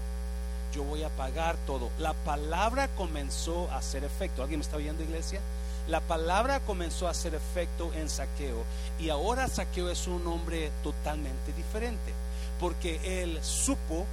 Yo 0.75 0.83
voy 0.85 1.03
a 1.03 1.11
pagar 1.11 1.57
todo. 1.67 1.91
La 1.99 2.15
palabra 2.15 2.89
comenzó 2.97 3.71
a 3.71 3.77
hacer 3.77 4.05
efecto. 4.05 4.43
¿Alguien 4.43 4.61
me 4.61 4.65
está 4.65 4.79
oyendo, 4.79 5.03
iglesia? 5.03 5.41
La 5.87 6.01
palabra 6.01 6.61
comenzó 6.61 7.07
a 7.07 7.11
hacer 7.11 7.35
efecto 7.35 7.93
en 7.93 8.09
saqueo. 8.09 8.65
Y 8.99 9.11
ahora 9.11 9.49
saqueo 9.49 9.91
es 9.91 10.07
un 10.07 10.27
hombre 10.27 10.71
totalmente 10.83 11.53
diferente. 11.53 12.15
Porque 12.63 13.23
él 13.23 13.39
supo 13.43 14.07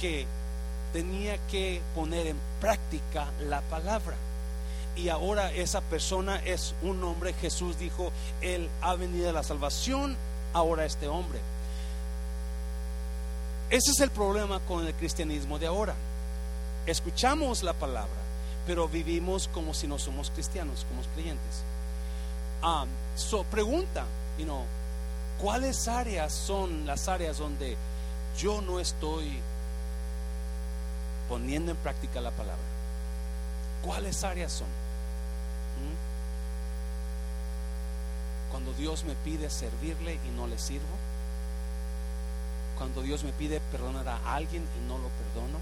que 0.00 0.26
tenía 0.92 1.38
que 1.46 1.80
poner 1.94 2.26
en 2.26 2.36
práctica 2.60 3.28
la 3.38 3.60
palabra 3.60 4.16
y 4.96 5.08
ahora 5.08 5.52
esa 5.52 5.80
persona 5.80 6.40
es 6.44 6.74
un 6.82 7.02
hombre. 7.04 7.32
Jesús 7.34 7.78
dijo, 7.78 8.12
Él 8.40 8.68
ha 8.82 8.94
venido 8.96 9.30
a 9.30 9.32
la 9.32 9.42
salvación, 9.42 10.16
ahora 10.52 10.84
este 10.84 11.08
hombre. 11.08 11.38
Ese 13.70 13.92
es 13.92 14.00
el 14.00 14.10
problema 14.10 14.60
con 14.60 14.86
el 14.86 14.94
cristianismo 14.94 15.58
de 15.58 15.68
ahora. 15.68 15.94
Escuchamos 16.86 17.62
la 17.62 17.72
palabra, 17.72 18.08
pero 18.66 18.88
vivimos 18.88 19.48
como 19.48 19.74
si 19.74 19.86
no 19.86 19.98
somos 19.98 20.30
cristianos, 20.30 20.84
como 20.88 21.02
creyentes. 21.14 21.62
Ah, 22.62 22.84
pregunta, 23.50 24.04
you 24.38 24.44
know, 24.44 24.64
¿cuáles 25.40 25.86
áreas 25.86 26.32
son 26.32 26.84
las 26.84 27.08
áreas 27.08 27.38
donde 27.38 27.76
yo 28.40 28.62
no 28.62 28.80
estoy 28.80 29.38
poniendo 31.28 31.72
en 31.72 31.76
práctica 31.76 32.20
la 32.20 32.30
palabra? 32.30 32.64
¿Cuáles 33.84 34.24
áreas 34.24 34.52
son? 34.52 34.68
Cuando 38.50 38.72
Dios 38.72 39.04
me 39.04 39.14
pide 39.14 39.48
servirle 39.48 40.14
y 40.26 40.30
no 40.36 40.46
le 40.46 40.58
sirvo. 40.58 40.84
Cuando 42.78 43.02
Dios 43.02 43.24
me 43.24 43.32
pide 43.32 43.60
perdonar 43.72 44.08
a 44.08 44.34
alguien 44.34 44.62
y 44.62 44.88
no 44.88 44.98
lo 44.98 45.08
perdono. 45.08 45.58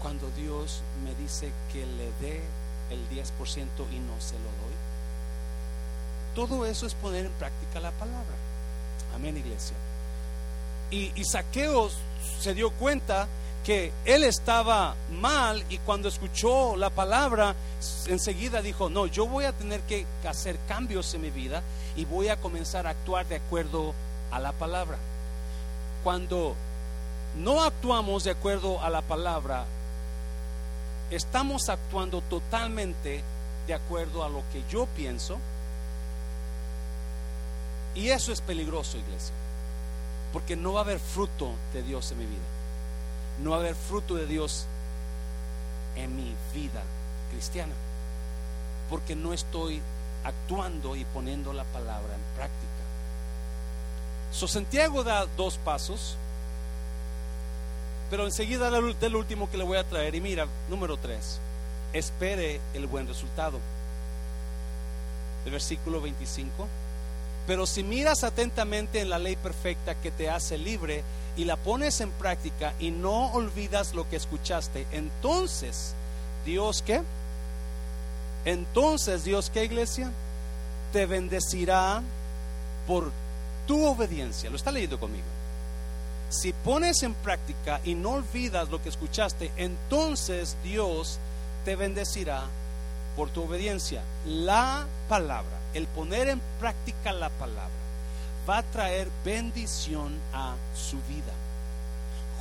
Cuando 0.00 0.30
Dios 0.30 0.82
me 1.04 1.14
dice 1.16 1.52
que 1.72 1.86
le 1.86 2.12
dé 2.20 2.40
el 2.90 3.08
10% 3.10 3.22
y 3.92 3.98
no 3.98 4.20
se 4.20 4.34
lo 4.34 4.44
doy. 4.44 4.74
Todo 6.34 6.66
eso 6.66 6.86
es 6.86 6.94
poner 6.94 7.26
en 7.26 7.32
práctica 7.32 7.80
la 7.80 7.90
palabra. 7.92 8.34
Amén, 9.14 9.36
iglesia. 9.36 9.76
Y, 10.90 11.24
Saqueo 11.24 11.90
se 12.40 12.54
dio 12.54 12.70
cuenta 12.70 13.26
que 13.64 13.92
él 14.04 14.24
estaba 14.24 14.94
mal 15.10 15.64
y 15.70 15.78
cuando 15.78 16.08
escuchó 16.08 16.76
la 16.76 16.90
palabra, 16.90 17.54
enseguida 18.06 18.62
dijo, 18.62 18.90
no, 18.90 19.06
yo 19.06 19.26
voy 19.26 19.44
a 19.46 19.52
tener 19.52 19.80
que 19.82 20.06
hacer 20.28 20.58
cambios 20.68 21.12
en 21.14 21.22
mi 21.22 21.30
vida 21.30 21.62
y 21.96 22.04
voy 22.04 22.28
a 22.28 22.36
comenzar 22.36 22.86
a 22.86 22.90
actuar 22.90 23.26
de 23.26 23.36
acuerdo 23.36 23.94
a 24.30 24.38
la 24.38 24.52
palabra. 24.52 24.98
Cuando 26.02 26.54
no 27.36 27.62
actuamos 27.62 28.24
de 28.24 28.32
acuerdo 28.32 28.80
a 28.82 28.90
la 28.90 29.02
palabra, 29.02 29.64
estamos 31.10 31.68
actuando 31.68 32.20
totalmente 32.22 33.22
de 33.66 33.74
acuerdo 33.74 34.24
a 34.24 34.28
lo 34.28 34.42
que 34.52 34.62
yo 34.70 34.86
pienso. 34.96 35.38
Y 37.94 38.08
eso 38.08 38.32
es 38.32 38.40
peligroso, 38.40 38.98
iglesia, 38.98 39.34
porque 40.34 40.54
no 40.54 40.74
va 40.74 40.80
a 40.80 40.84
haber 40.84 40.98
fruto 40.98 41.52
de 41.72 41.82
Dios 41.82 42.12
en 42.12 42.18
mi 42.18 42.26
vida 42.26 42.54
no 43.42 43.50
va 43.50 43.56
a 43.56 43.60
haber 43.60 43.74
fruto 43.74 44.14
de 44.14 44.26
Dios 44.26 44.66
en 45.96 46.14
mi 46.14 46.34
vida 46.52 46.82
cristiana, 47.30 47.72
porque 48.90 49.16
no 49.16 49.32
estoy 49.32 49.80
actuando 50.24 50.96
y 50.96 51.04
poniendo 51.06 51.52
la 51.52 51.64
palabra 51.64 52.14
en 52.14 52.36
práctica. 52.36 52.66
So 54.32 54.48
Santiago 54.48 55.04
da 55.04 55.26
dos 55.36 55.58
pasos, 55.58 56.16
pero 58.10 58.24
enseguida 58.24 58.70
del 58.70 59.16
último 59.16 59.50
que 59.50 59.56
le 59.56 59.64
voy 59.64 59.78
a 59.78 59.84
traer. 59.84 60.14
Y 60.14 60.20
mira, 60.20 60.46
número 60.68 60.96
tres, 60.96 61.38
espere 61.92 62.60
el 62.74 62.86
buen 62.86 63.06
resultado. 63.06 63.58
El 65.44 65.52
versículo 65.52 66.00
25. 66.00 66.66
Pero 67.46 67.66
si 67.66 67.82
miras 67.82 68.24
atentamente 68.24 69.00
en 69.00 69.10
la 69.10 69.18
ley 69.18 69.36
perfecta 69.36 69.94
que 69.94 70.10
te 70.10 70.30
hace 70.30 70.56
libre, 70.56 71.04
y 71.36 71.44
la 71.44 71.56
pones 71.56 72.00
en 72.00 72.10
práctica 72.12 72.74
y 72.78 72.90
no 72.90 73.32
olvidas 73.32 73.94
lo 73.94 74.08
que 74.08 74.16
escuchaste, 74.16 74.86
entonces 74.92 75.94
Dios 76.44 76.82
qué? 76.82 77.02
Entonces 78.44 79.24
Dios 79.24 79.50
qué 79.50 79.64
iglesia? 79.64 80.10
Te 80.92 81.06
bendecirá 81.06 82.02
por 82.86 83.10
tu 83.66 83.84
obediencia. 83.84 84.50
Lo 84.50 84.56
está 84.56 84.70
leyendo 84.70 85.00
conmigo. 85.00 85.24
Si 86.28 86.52
pones 86.52 87.02
en 87.02 87.14
práctica 87.14 87.80
y 87.84 87.94
no 87.94 88.10
olvidas 88.10 88.68
lo 88.68 88.82
que 88.82 88.88
escuchaste, 88.88 89.50
entonces 89.56 90.56
Dios 90.62 91.18
te 91.64 91.76
bendecirá 91.76 92.44
por 93.16 93.30
tu 93.30 93.42
obediencia. 93.42 94.02
La 94.26 94.86
palabra, 95.08 95.58
el 95.74 95.86
poner 95.88 96.28
en 96.28 96.40
práctica 96.60 97.12
la 97.12 97.28
palabra 97.30 97.84
va 98.48 98.58
a 98.58 98.62
traer 98.62 99.08
bendición 99.24 100.18
a 100.32 100.54
su 100.74 100.96
vida. 101.08 101.32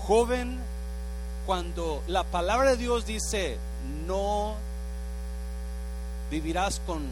Joven, 0.05 0.59
cuando 1.45 2.03
la 2.07 2.23
palabra 2.23 2.71
de 2.71 2.77
Dios 2.77 3.05
dice, 3.05 3.57
no 4.05 4.55
vivirás 6.29 6.81
con 6.85 7.03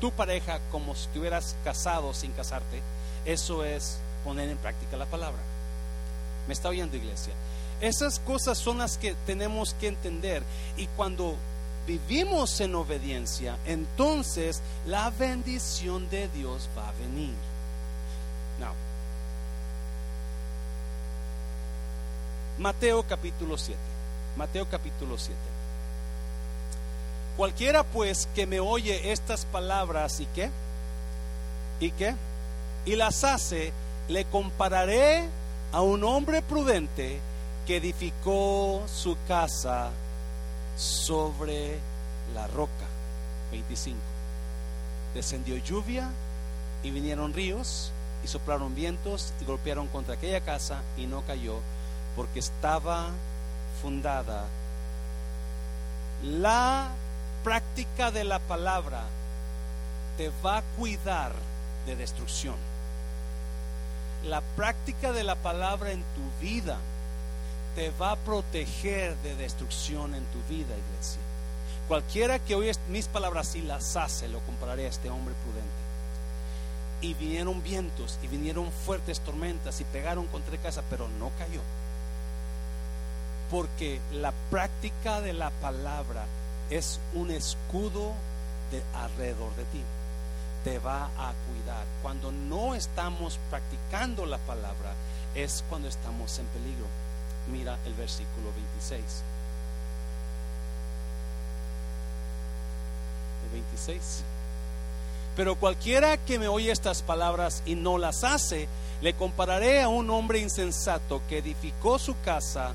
tu 0.00 0.12
pareja 0.12 0.60
como 0.70 0.94
si 0.94 1.02
estuvieras 1.02 1.56
casado 1.64 2.12
sin 2.14 2.32
casarte, 2.32 2.82
eso 3.24 3.64
es 3.64 3.98
poner 4.24 4.48
en 4.50 4.58
práctica 4.58 4.96
la 4.96 5.06
palabra. 5.06 5.40
¿Me 6.46 6.52
está 6.52 6.68
oyendo 6.68 6.96
iglesia? 6.96 7.32
Esas 7.80 8.20
cosas 8.20 8.58
son 8.58 8.78
las 8.78 8.98
que 8.98 9.14
tenemos 9.26 9.74
que 9.74 9.88
entender 9.88 10.42
y 10.76 10.86
cuando 10.88 11.36
vivimos 11.86 12.60
en 12.60 12.74
obediencia, 12.74 13.56
entonces 13.66 14.60
la 14.86 15.10
bendición 15.10 16.08
de 16.10 16.28
Dios 16.28 16.68
va 16.76 16.88
a 16.88 16.92
venir. 16.92 17.34
Mateo 22.58 23.02
capítulo 23.02 23.58
7. 23.58 23.78
Mateo 24.36 24.66
capítulo 24.70 25.18
7. 25.18 25.36
Cualquiera 27.36 27.84
pues 27.84 28.28
que 28.34 28.46
me 28.46 28.60
oye 28.60 29.12
estas 29.12 29.44
palabras 29.44 30.20
y 30.20 30.26
que, 30.26 30.50
y 31.80 31.90
que, 31.90 32.14
y 32.86 32.96
las 32.96 33.24
hace, 33.24 33.74
le 34.08 34.24
compararé 34.24 35.28
a 35.70 35.82
un 35.82 36.02
hombre 36.04 36.40
prudente 36.40 37.20
que 37.66 37.76
edificó 37.76 38.82
su 38.86 39.18
casa 39.28 39.90
sobre 40.76 41.78
la 42.34 42.46
roca. 42.46 42.86
25. 43.50 43.98
Descendió 45.14 45.56
lluvia 45.56 46.08
y 46.82 46.90
vinieron 46.90 47.32
ríos 47.32 47.90
y 48.22 48.28
soplaron 48.28 48.74
vientos 48.74 49.32
y 49.40 49.44
golpearon 49.44 49.86
contra 49.88 50.14
aquella 50.14 50.40
casa 50.40 50.82
y 50.96 51.06
no 51.06 51.22
cayó 51.22 51.60
porque 52.14 52.38
estaba 52.38 53.08
fundada. 53.82 54.44
La 56.22 56.88
práctica 57.44 58.10
de 58.10 58.24
la 58.24 58.38
palabra 58.40 59.04
te 60.16 60.30
va 60.44 60.58
a 60.58 60.62
cuidar 60.76 61.32
de 61.86 61.94
destrucción. 61.94 62.56
La 64.24 64.40
práctica 64.40 65.12
de 65.12 65.22
la 65.22 65.36
palabra 65.36 65.92
en 65.92 66.00
tu 66.00 66.44
vida 66.44 66.78
te 67.76 67.90
va 67.90 68.12
a 68.12 68.16
proteger 68.16 69.14
de 69.18 69.36
destrucción 69.36 70.14
en 70.14 70.24
tu 70.24 70.38
vida, 70.48 70.74
iglesia. 70.74 71.20
Cualquiera 71.86 72.38
que 72.38 72.54
oye 72.54 72.72
mis 72.88 73.06
palabras 73.06 73.54
y 73.54 73.60
las 73.60 73.96
hace, 73.96 74.28
lo 74.28 74.40
compararé 74.40 74.86
a 74.86 74.88
este 74.88 75.10
hombre 75.10 75.34
prudente. 75.44 75.70
Y 77.02 77.12
vinieron 77.12 77.62
vientos 77.62 78.18
y 78.22 78.28
vinieron 78.28 78.72
fuertes 78.72 79.20
tormentas 79.20 79.78
y 79.82 79.84
pegaron 79.84 80.26
contra 80.28 80.56
casa, 80.56 80.82
pero 80.88 81.06
no 81.20 81.30
cayó. 81.38 81.60
Porque 83.50 84.00
la 84.10 84.32
práctica 84.50 85.20
de 85.20 85.34
la 85.34 85.50
palabra 85.50 86.24
es 86.70 86.98
un 87.12 87.30
escudo 87.30 88.14
de 88.72 88.82
alrededor 88.94 89.54
de 89.54 89.64
ti. 89.64 89.82
Te 90.64 90.78
va 90.78 91.04
a 91.18 91.34
cuidar. 91.46 91.84
Cuando 92.02 92.32
no 92.32 92.74
estamos 92.74 93.38
practicando 93.50 94.24
la 94.24 94.38
palabra, 94.38 94.94
es 95.34 95.62
cuando 95.68 95.88
estamos 95.88 96.38
en 96.38 96.46
peligro. 96.46 97.05
Mira 97.52 97.78
el 97.86 97.94
versículo 97.94 98.52
26. 98.80 99.22
26. 103.52 104.22
Pero 105.36 105.56
cualquiera 105.56 106.16
que 106.16 106.38
me 106.38 106.48
oye 106.48 106.70
estas 106.70 107.02
palabras 107.02 107.62
y 107.66 107.74
no 107.74 107.98
las 107.98 108.24
hace, 108.24 108.68
le 109.02 109.14
compararé 109.14 109.82
a 109.82 109.88
un 109.88 110.08
hombre 110.10 110.38
insensato 110.38 111.20
que 111.28 111.38
edificó 111.38 111.98
su 111.98 112.18
casa 112.20 112.72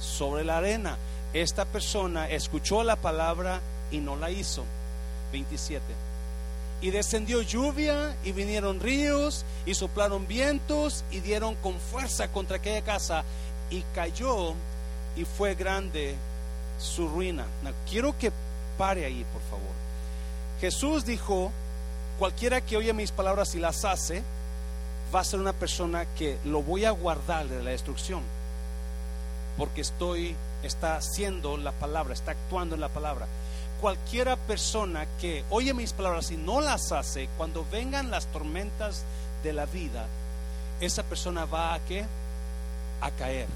sobre 0.00 0.44
la 0.44 0.58
arena. 0.58 0.96
Esta 1.32 1.64
persona 1.64 2.30
escuchó 2.30 2.84
la 2.84 2.96
palabra 2.96 3.60
y 3.90 3.98
no 3.98 4.16
la 4.16 4.30
hizo. 4.30 4.64
27. 5.32 5.82
Y 6.80 6.90
descendió 6.90 7.42
lluvia 7.42 8.14
y 8.24 8.32
vinieron 8.32 8.78
ríos 8.78 9.44
y 9.66 9.74
soplaron 9.74 10.28
vientos 10.28 11.04
y 11.10 11.20
dieron 11.20 11.56
con 11.56 11.80
fuerza 11.80 12.28
contra 12.28 12.58
aquella 12.58 12.82
casa 12.82 13.24
y 13.70 13.82
cayó 13.94 14.54
y 15.16 15.24
fue 15.24 15.54
grande 15.54 16.16
su 16.78 17.08
ruina. 17.08 17.46
quiero 17.88 18.16
que 18.18 18.32
pare 18.76 19.04
ahí, 19.04 19.24
por 19.32 19.42
favor. 19.42 19.74
Jesús 20.60 21.04
dijo, 21.04 21.50
cualquiera 22.18 22.60
que 22.60 22.76
oye 22.76 22.92
mis 22.92 23.12
palabras 23.12 23.54
y 23.54 23.60
las 23.60 23.84
hace, 23.84 24.22
va 25.14 25.20
a 25.20 25.24
ser 25.24 25.40
una 25.40 25.52
persona 25.52 26.06
que 26.16 26.38
lo 26.44 26.62
voy 26.62 26.84
a 26.84 26.90
guardar 26.90 27.48
de 27.48 27.62
la 27.62 27.70
destrucción. 27.70 28.22
Porque 29.56 29.82
estoy, 29.82 30.34
está 30.62 30.96
haciendo 30.96 31.56
la 31.56 31.72
palabra, 31.72 32.14
está 32.14 32.32
actuando 32.32 32.74
en 32.74 32.80
la 32.80 32.88
palabra. 32.88 33.26
Cualquiera 33.80 34.36
persona 34.36 35.06
que 35.20 35.44
oye 35.50 35.74
mis 35.74 35.92
palabras 35.92 36.30
y 36.30 36.36
no 36.36 36.60
las 36.60 36.90
hace, 36.92 37.28
cuando 37.36 37.64
vengan 37.70 38.10
las 38.10 38.26
tormentas 38.26 39.04
de 39.42 39.52
la 39.52 39.66
vida, 39.66 40.06
esa 40.80 41.02
persona 41.02 41.44
va 41.44 41.74
a 41.74 41.80
qué? 41.80 42.06
A 43.04 43.10
caer. 43.10 43.46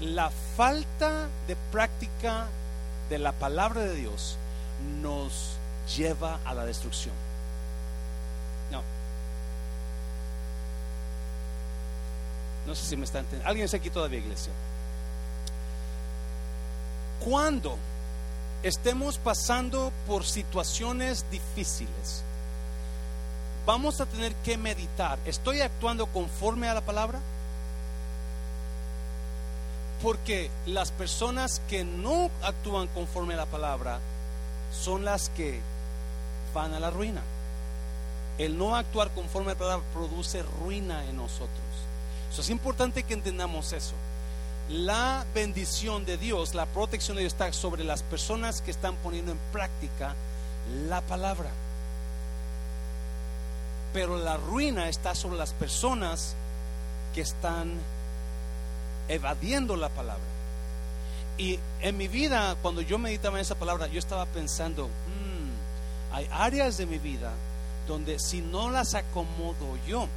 La 0.00 0.30
falta 0.56 1.28
de 1.48 1.56
práctica 1.72 2.46
de 3.08 3.18
la 3.18 3.32
palabra 3.32 3.80
de 3.80 3.94
Dios 3.94 4.36
nos 5.00 5.56
lleva 5.96 6.38
a 6.44 6.54
la 6.54 6.64
destrucción. 6.64 7.14
No. 8.70 8.82
No 12.66 12.74
sé 12.74 12.86
si 12.86 12.96
me 12.96 13.04
está 13.04 13.20
entendiendo. 13.20 13.48
¿Alguien 13.48 13.64
está 13.64 13.78
aquí 13.78 13.90
todavía, 13.90 14.18
iglesia? 14.18 14.52
Cuando 17.24 17.78
estemos 18.62 19.18
pasando 19.18 19.92
por 20.06 20.24
situaciones 20.24 21.24
difíciles, 21.30 22.22
vamos 23.64 24.00
a 24.00 24.06
tener 24.06 24.34
que 24.36 24.58
meditar. 24.58 25.18
¿Estoy 25.24 25.60
actuando 25.60 26.06
conforme 26.06 26.68
a 26.68 26.74
la 26.74 26.80
palabra? 26.80 27.20
Porque 30.04 30.50
las 30.66 30.90
personas 30.90 31.62
que 31.66 31.82
no 31.82 32.30
actúan 32.42 32.88
conforme 32.88 33.32
a 33.32 33.38
la 33.38 33.46
palabra 33.46 34.00
son 34.70 35.02
las 35.02 35.30
que 35.30 35.60
van 36.52 36.74
a 36.74 36.78
la 36.78 36.90
ruina. 36.90 37.22
El 38.36 38.58
no 38.58 38.76
actuar 38.76 39.10
conforme 39.12 39.52
a 39.52 39.54
la 39.54 39.58
palabra 39.58 39.86
produce 39.94 40.42
ruina 40.42 41.06
en 41.06 41.16
nosotros. 41.16 41.48
Eso 42.30 42.42
es 42.42 42.50
importante 42.50 43.02
que 43.04 43.14
entendamos 43.14 43.72
eso. 43.72 43.94
La 44.68 45.24
bendición 45.34 46.04
de 46.04 46.18
Dios, 46.18 46.54
la 46.54 46.66
protección 46.66 47.16
de 47.16 47.22
Dios 47.22 47.32
está 47.32 47.50
sobre 47.54 47.82
las 47.82 48.02
personas 48.02 48.60
que 48.60 48.72
están 48.72 48.96
poniendo 48.96 49.32
en 49.32 49.38
práctica 49.52 50.14
la 50.86 51.00
palabra. 51.00 51.48
Pero 53.94 54.18
la 54.18 54.36
ruina 54.36 54.90
está 54.90 55.14
sobre 55.14 55.38
las 55.38 55.54
personas 55.54 56.34
que 57.14 57.22
están 57.22 57.78
evadiendo 59.08 59.76
la 59.76 59.88
palabra. 59.88 60.24
Y 61.36 61.58
en 61.80 61.96
mi 61.96 62.08
vida, 62.08 62.56
cuando 62.62 62.80
yo 62.80 62.98
meditaba 62.98 63.38
en 63.38 63.42
esa 63.42 63.56
palabra, 63.56 63.88
yo 63.88 63.98
estaba 63.98 64.26
pensando, 64.26 64.88
hay 66.12 66.28
áreas 66.30 66.76
de 66.76 66.86
mi 66.86 66.98
vida 66.98 67.32
donde 67.88 68.18
si 68.18 68.40
no 68.40 68.70
las 68.70 68.94
acomodo 68.94 69.76
yo, 69.86 70.08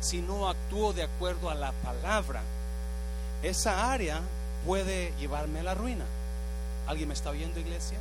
si 0.00 0.20
no 0.20 0.48
actúo 0.48 0.92
de 0.92 1.02
acuerdo 1.02 1.50
a 1.50 1.54
la 1.54 1.72
palabra, 1.72 2.42
esa 3.42 3.92
área 3.92 4.20
puede 4.66 5.12
llevarme 5.18 5.60
a 5.60 5.64
la 5.64 5.74
ruina. 5.74 6.04
¿Alguien 6.86 7.08
me 7.08 7.14
está 7.14 7.30
oyendo, 7.30 7.60
iglesia? 7.60 7.98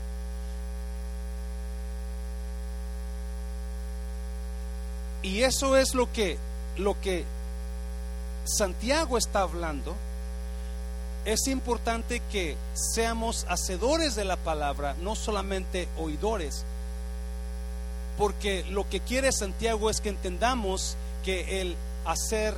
Y 5.22 5.44
eso 5.44 5.78
es 5.78 5.94
lo 5.94 6.12
que 6.12 6.38
lo 6.78 7.00
que 7.00 7.24
Santiago 8.46 9.18
está 9.18 9.42
hablando. 9.42 9.96
Es 11.26 11.48
importante 11.48 12.22
que 12.32 12.58
seamos 12.74 13.46
hacedores 13.48 14.16
de 14.16 14.26
la 14.26 14.36
palabra, 14.36 14.96
no 15.00 15.16
solamente 15.16 15.88
oidores. 15.98 16.66
Porque 18.18 18.64
lo 18.66 18.88
que 18.90 19.00
quiere 19.00 19.32
Santiago 19.32 19.90
es 19.90 20.02
que 20.02 20.10
entendamos 20.10 20.98
que 21.24 21.62
el 21.62 21.76
hacer 22.06 22.56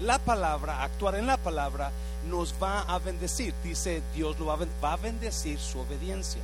la 0.00 0.18
palabra, 0.18 0.82
actuar 0.82 1.14
en 1.14 1.26
la 1.26 1.38
palabra, 1.38 1.90
nos 2.28 2.54
va 2.62 2.82
a 2.82 2.98
bendecir. 2.98 3.54
Dice 3.62 4.02
Dios 4.14 4.38
lo 4.38 4.46
va 4.46 4.92
a 4.92 4.96
bendecir 4.96 5.58
su 5.58 5.78
obediencia. 5.80 6.42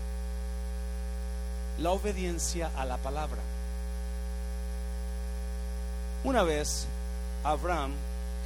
La 1.79 1.91
obediencia 1.91 2.71
a 2.77 2.85
la 2.87 2.97
palabra. 2.97 3.41
Una 6.25 6.43
vez, 6.43 6.87
Abraham, 7.45 7.93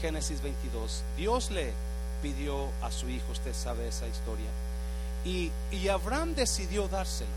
Génesis 0.00 0.42
22, 0.42 1.02
Dios 1.16 1.50
le 1.50 1.72
pidió 2.22 2.68
a 2.82 2.90
su 2.90 3.08
hijo, 3.08 3.32
usted 3.32 3.54
sabe 3.54 3.88
esa 3.88 4.06
historia, 4.06 4.48
y, 5.24 5.50
y 5.70 5.88
Abraham 5.88 6.34
decidió 6.34 6.88
dárselo. 6.88 7.30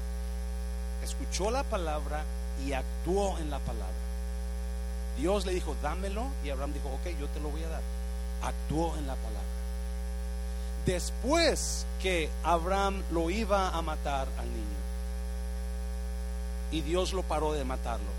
Escuchó 1.04 1.52
la 1.52 1.64
palabra 1.64 2.24
y 2.66 2.74
actuó 2.74 3.38
en 3.38 3.50
la 3.50 3.60
palabra. 3.60 3.94
Dios 5.18 5.46
le 5.46 5.54
dijo, 5.54 5.76
dámelo, 5.82 6.28
y 6.44 6.50
Abraham 6.50 6.74
dijo, 6.74 6.90
ok, 6.90 7.20
yo 7.20 7.28
te 7.28 7.40
lo 7.40 7.50
voy 7.50 7.64
a 7.64 7.70
dar. 7.70 7.82
Actuó 8.44 8.96
en 8.98 9.08
la 9.08 9.16
palabra. 9.16 9.42
Después 10.86 11.86
que 12.02 12.30
Abraham 12.44 13.04
lo 13.12 13.30
iba 13.30 13.70
a 13.70 13.82
matar 13.82 14.28
al 14.38 14.48
niño, 14.48 14.78
y 16.72 16.82
Dios 16.82 17.14
lo 17.14 17.24
paró 17.24 17.54
de 17.54 17.66
matarlo, 17.66 18.10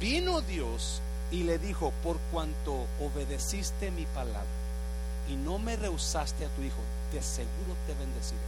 vino 0.00 0.40
Dios 0.40 1.00
y 1.30 1.42
le 1.42 1.58
dijo, 1.58 1.92
por 2.02 2.18
cuanto 2.32 2.86
obedeciste 3.00 3.90
mi 3.90 4.06
palabra 4.06 4.44
y 5.28 5.36
no 5.36 5.58
me 5.58 5.76
rehusaste 5.76 6.44
a 6.46 6.48
tu 6.50 6.62
hijo, 6.62 6.80
de 7.12 7.22
seguro 7.22 7.76
te 7.86 7.94
bendeciré. 7.94 8.40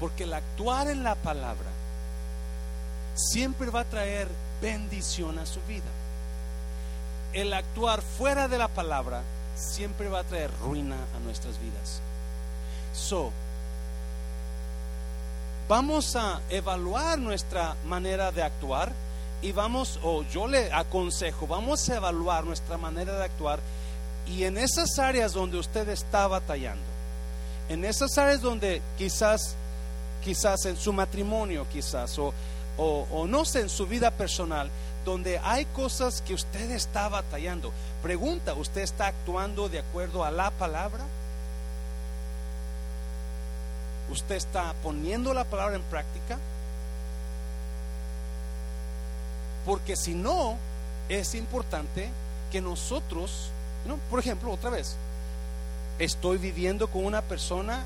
Porque 0.00 0.24
el 0.24 0.34
actuar 0.34 0.88
en 0.88 1.02
la 1.02 1.14
palabra 1.14 1.70
siempre 3.14 3.70
va 3.70 3.80
a 3.80 3.84
traer 3.84 4.28
bendición 4.60 5.38
a 5.38 5.46
su 5.46 5.60
vida. 5.62 5.90
El 7.32 7.52
actuar 7.52 8.02
fuera 8.02 8.48
de 8.48 8.58
la 8.58 8.68
palabra 8.68 9.22
siempre 9.54 10.08
va 10.08 10.20
a 10.20 10.24
traer 10.24 10.50
ruina 10.60 10.96
a 11.16 11.20
nuestras 11.20 11.58
vidas. 11.60 12.00
So, 12.94 13.30
vamos 15.68 16.16
a 16.16 16.40
evaluar 16.48 17.18
nuestra 17.18 17.76
manera 17.84 18.32
de 18.32 18.42
actuar 18.42 18.92
y 19.40 19.52
vamos, 19.52 20.00
o 20.02 20.22
yo 20.24 20.46
le 20.46 20.72
aconsejo, 20.72 21.46
vamos 21.46 21.88
a 21.88 21.96
evaluar 21.96 22.44
nuestra 22.44 22.76
manera 22.76 23.16
de 23.16 23.24
actuar 23.24 23.60
y 24.26 24.44
en 24.44 24.58
esas 24.58 24.98
áreas 24.98 25.32
donde 25.32 25.58
usted 25.58 25.88
está 25.88 26.26
batallando, 26.26 26.84
en 27.68 27.84
esas 27.84 28.18
áreas 28.18 28.40
donde 28.40 28.82
quizás, 28.96 29.54
quizás 30.22 30.64
en 30.66 30.76
su 30.76 30.92
matrimonio, 30.92 31.66
quizás, 31.72 32.18
o, 32.18 32.34
o, 32.76 33.26
no 33.26 33.44
sé, 33.44 33.60
en 33.60 33.68
su 33.68 33.86
vida 33.86 34.10
personal, 34.10 34.70
donde 35.04 35.38
hay 35.38 35.64
cosas 35.66 36.20
que 36.22 36.34
usted 36.34 36.70
está 36.70 37.08
batallando. 37.08 37.72
Pregunta, 38.02 38.54
¿usted 38.54 38.82
está 38.82 39.08
actuando 39.08 39.68
de 39.68 39.80
acuerdo 39.80 40.24
a 40.24 40.30
la 40.30 40.50
palabra? 40.50 41.04
¿Usted 44.10 44.36
está 44.36 44.74
poniendo 44.82 45.32
la 45.34 45.44
palabra 45.44 45.76
en 45.76 45.82
práctica? 45.82 46.38
Porque 49.68 49.94
si 49.94 50.14
no, 50.14 50.56
es 51.10 51.34
importante 51.34 52.08
que 52.50 52.62
nosotros, 52.62 53.50
¿no? 53.86 53.98
por 54.08 54.18
ejemplo, 54.18 54.50
otra 54.50 54.70
vez, 54.70 54.96
estoy 55.98 56.38
viviendo 56.38 56.88
con 56.88 57.04
una 57.04 57.20
persona 57.20 57.84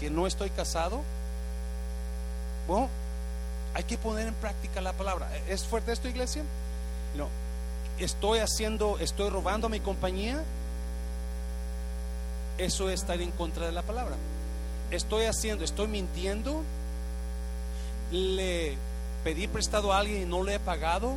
que 0.00 0.08
no 0.08 0.26
estoy 0.26 0.48
casado. 0.48 1.02
Bueno, 2.66 2.88
hay 3.74 3.84
que 3.84 3.98
poner 3.98 4.28
en 4.28 4.34
práctica 4.34 4.80
la 4.80 4.94
palabra. 4.94 5.30
¿Es 5.46 5.64
fuerte 5.64 5.92
esto, 5.92 6.08
iglesia? 6.08 6.42
No. 7.14 7.28
Estoy 7.98 8.38
haciendo, 8.38 8.98
estoy 8.98 9.28
robando 9.28 9.66
a 9.66 9.70
mi 9.70 9.80
compañía. 9.80 10.42
Eso 12.56 12.88
es 12.88 13.00
estar 13.02 13.20
en 13.20 13.30
contra 13.32 13.66
de 13.66 13.72
la 13.72 13.82
palabra 13.82 14.16
estoy 14.90 15.24
haciendo? 15.24 15.64
¿Estoy 15.64 15.88
mintiendo? 15.88 16.62
¿Le 18.10 18.76
pedí 19.24 19.48
prestado 19.48 19.92
a 19.92 19.98
alguien 19.98 20.22
y 20.22 20.26
no 20.26 20.44
le 20.44 20.54
he 20.54 20.60
pagado? 20.60 21.16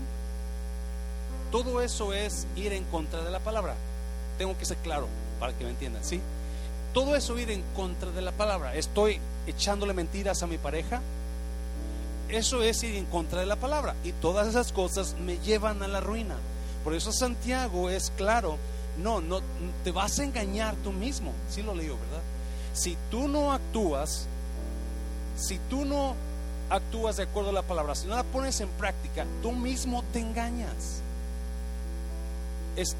Todo 1.51 1.81
eso 1.81 2.13
es 2.13 2.47
ir 2.55 2.73
en 2.73 2.83
contra 2.85 3.21
de 3.21 3.29
la 3.29 3.39
palabra. 3.39 3.75
Tengo 4.37 4.57
que 4.57 4.65
ser 4.65 4.77
claro 4.77 5.07
para 5.39 5.53
que 5.53 5.63
me 5.63 5.71
entiendan, 5.71 6.03
¿sí? 6.03 6.21
Todo 6.93 7.15
eso 7.15 7.37
ir 7.37 7.51
en 7.51 7.61
contra 7.75 8.11
de 8.11 8.21
la 8.21 8.31
palabra. 8.31 8.75
Estoy 8.75 9.19
echándole 9.45 9.93
mentiras 9.93 10.41
a 10.41 10.47
mi 10.47 10.57
pareja. 10.57 11.01
Eso 12.29 12.63
es 12.63 12.81
ir 12.83 12.95
en 12.95 13.05
contra 13.05 13.39
de 13.39 13.45
la 13.45 13.55
palabra. 13.55 13.95
Y 14.03 14.13
todas 14.13 14.47
esas 14.47 14.71
cosas 14.71 15.15
me 15.19 15.37
llevan 15.39 15.83
a 15.83 15.87
la 15.87 15.99
ruina. 15.99 16.35
Por 16.83 16.93
eso 16.93 17.11
Santiago 17.11 17.89
es 17.89 18.11
claro. 18.17 18.57
No, 18.97 19.21
no 19.21 19.41
te 19.83 19.91
vas 19.91 20.19
a 20.19 20.23
engañar 20.23 20.75
tú 20.83 20.91
mismo. 20.91 21.33
Sí 21.49 21.61
lo 21.61 21.75
leo, 21.75 21.97
¿verdad? 21.97 22.23
Si 22.73 22.97
tú 23.11 23.27
no 23.27 23.53
actúas, 23.53 24.27
si 25.37 25.59
tú 25.69 25.85
no 25.85 26.15
actúas 26.69 27.17
de 27.17 27.23
acuerdo 27.23 27.49
a 27.49 27.53
la 27.53 27.62
palabra, 27.62 27.95
si 27.95 28.08
no 28.08 28.15
la 28.15 28.23
pones 28.23 28.60
en 28.62 28.69
práctica, 28.69 29.25
tú 29.41 29.51
mismo 29.51 30.03
te 30.13 30.19
engañas. 30.19 31.01
Es, 32.75 32.95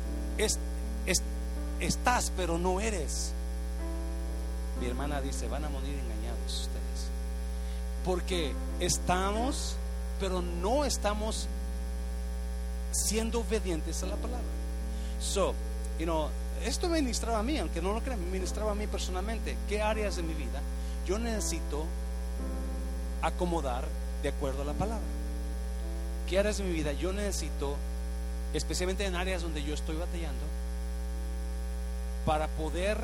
estás, 1.80 2.32
pero 2.36 2.58
no 2.58 2.80
eres. 2.80 3.32
Mi 4.80 4.88
hermana 4.88 5.22
dice, 5.22 5.48
van 5.48 5.66
a 5.66 5.70
morir 5.70 5.94
engañados 5.94 6.62
ustedes. 6.62 7.10
Porque 8.06 8.54
estamos, 8.80 9.76
pero 10.20 10.42
no 10.42 10.86
estamos 10.86 11.48
siendo 12.92 13.42
obedientes 13.42 14.02
a 14.04 14.08
la 14.08 14.16
palabra. 14.16 14.46
So, 15.20 15.54
you 16.00 16.06
know, 16.06 16.30
esto 16.64 16.90
me 16.90 17.02
ministraba 17.02 17.40
a 17.40 17.44
mí, 17.44 17.58
aunque 17.60 17.82
no 17.82 17.94
lo 17.94 18.02
crean, 18.02 18.20
me 18.20 18.32
ministraba 18.32 18.72
a 18.72 18.76
mí 18.76 18.88
personalmente. 18.88 19.56
¿Qué 19.68 19.82
áreas 19.82 20.16
de 20.16 20.24
mi 20.24 20.34
vida 20.34 20.62
yo 21.08 21.18
necesito 21.18 21.86
acomodar 23.22 23.86
de 24.24 24.30
acuerdo 24.30 24.62
a 24.62 24.66
la 24.66 24.74
palabra? 24.74 25.06
¿Qué 26.28 26.40
áreas 26.40 26.58
de 26.58 26.64
mi 26.64 26.74
vida 26.74 26.92
yo 26.94 27.14
necesito, 27.14 27.76
especialmente 28.54 29.06
en 29.06 29.16
áreas 29.16 29.42
donde 29.42 29.64
yo 29.64 29.74
estoy 29.74 29.96
batallando, 29.96 30.44
para 32.26 32.48
poder 32.48 32.98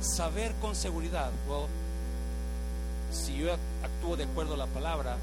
saber 0.00 0.54
con 0.60 0.74
seguridad, 0.74 1.30
si 3.12 3.36
yo 3.36 3.52
actúo 3.52 4.16
de 4.16 4.24
acuerdo 4.24 4.54
a 4.54 4.56
la 4.56 4.66
palabra, 4.66 5.16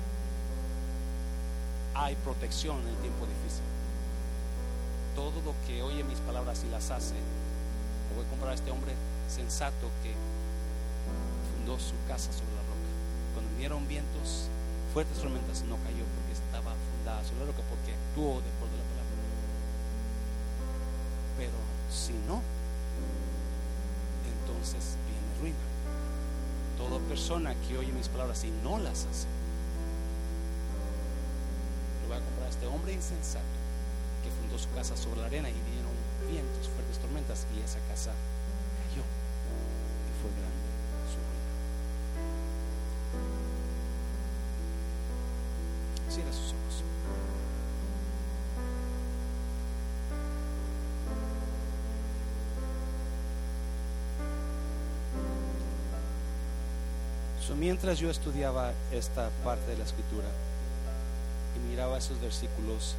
hay 1.95 2.15
protección 2.17 2.79
en 2.81 2.87
el 2.87 2.95
tiempo 2.97 3.25
difícil 3.25 3.63
todo 5.19 5.41
lo 5.43 5.53
que 5.67 5.83
oye 5.83 6.01
mis 6.05 6.19
palabras 6.19 6.63
y 6.65 6.71
las 6.71 6.89
hace. 6.91 7.15
Voy 8.15 8.25
a 8.25 8.29
comprar 8.29 8.51
a 8.51 8.55
este 8.55 8.71
hombre 8.71 8.93
sensato 9.27 9.91
que 10.01 10.13
fundó 11.51 11.77
su 11.77 11.95
casa 12.07 12.31
sobre 12.31 12.55
la 12.55 12.58
vinieron 13.59 13.85
vientos, 13.89 14.47
fuertes 14.93 15.19
tormentas, 15.19 15.63
no 15.67 15.75
cayó 15.83 16.07
porque 16.15 16.31
estaba 16.31 16.71
fundada 16.79 17.19
sobre 17.27 17.43
la 17.43 17.51
roca, 17.51 17.59
porque 17.67 17.91
actuó 17.91 18.39
de 18.39 18.47
acuerdo 18.55 18.71
a 18.71 18.79
la 18.79 18.87
palabra. 18.87 19.19
Pero 21.35 21.59
si 21.91 22.15
no, 22.23 22.39
entonces 24.31 24.95
viene 25.11 25.27
ruina. 25.43 25.65
Toda 26.79 27.03
persona 27.11 27.51
que 27.67 27.75
oye 27.75 27.91
mis 27.91 28.07
palabras 28.07 28.45
y 28.45 28.51
no 28.63 28.79
las 28.79 29.03
hace, 29.03 29.27
le 31.99 32.07
voy 32.07 32.15
a 32.15 32.23
comprar 32.23 32.47
a 32.47 32.49
este 32.55 32.65
hombre 32.65 32.93
insensato 32.93 33.59
que 34.23 34.31
fundó 34.39 34.55
su 34.55 34.71
casa 34.71 34.95
sobre 34.95 35.19
la 35.19 35.27
arena 35.27 35.49
y 35.49 35.59
vinieron 35.67 35.91
vientos, 36.31 36.71
fuertes 36.71 36.95
tormentas 37.03 37.43
y 37.51 37.59
esa 37.59 37.83
casa 37.91 38.15
Sus 46.27 46.53
ojos. 46.53 46.83
mientras 57.59 57.99
yo 57.99 58.09
estudiaba 58.09 58.71
esta 58.91 59.29
parte 59.43 59.71
de 59.71 59.77
la 59.77 59.83
escritura 59.83 60.27
y 61.55 61.69
miraba 61.69 61.97
esos 61.97 62.19
versículos, 62.21 62.95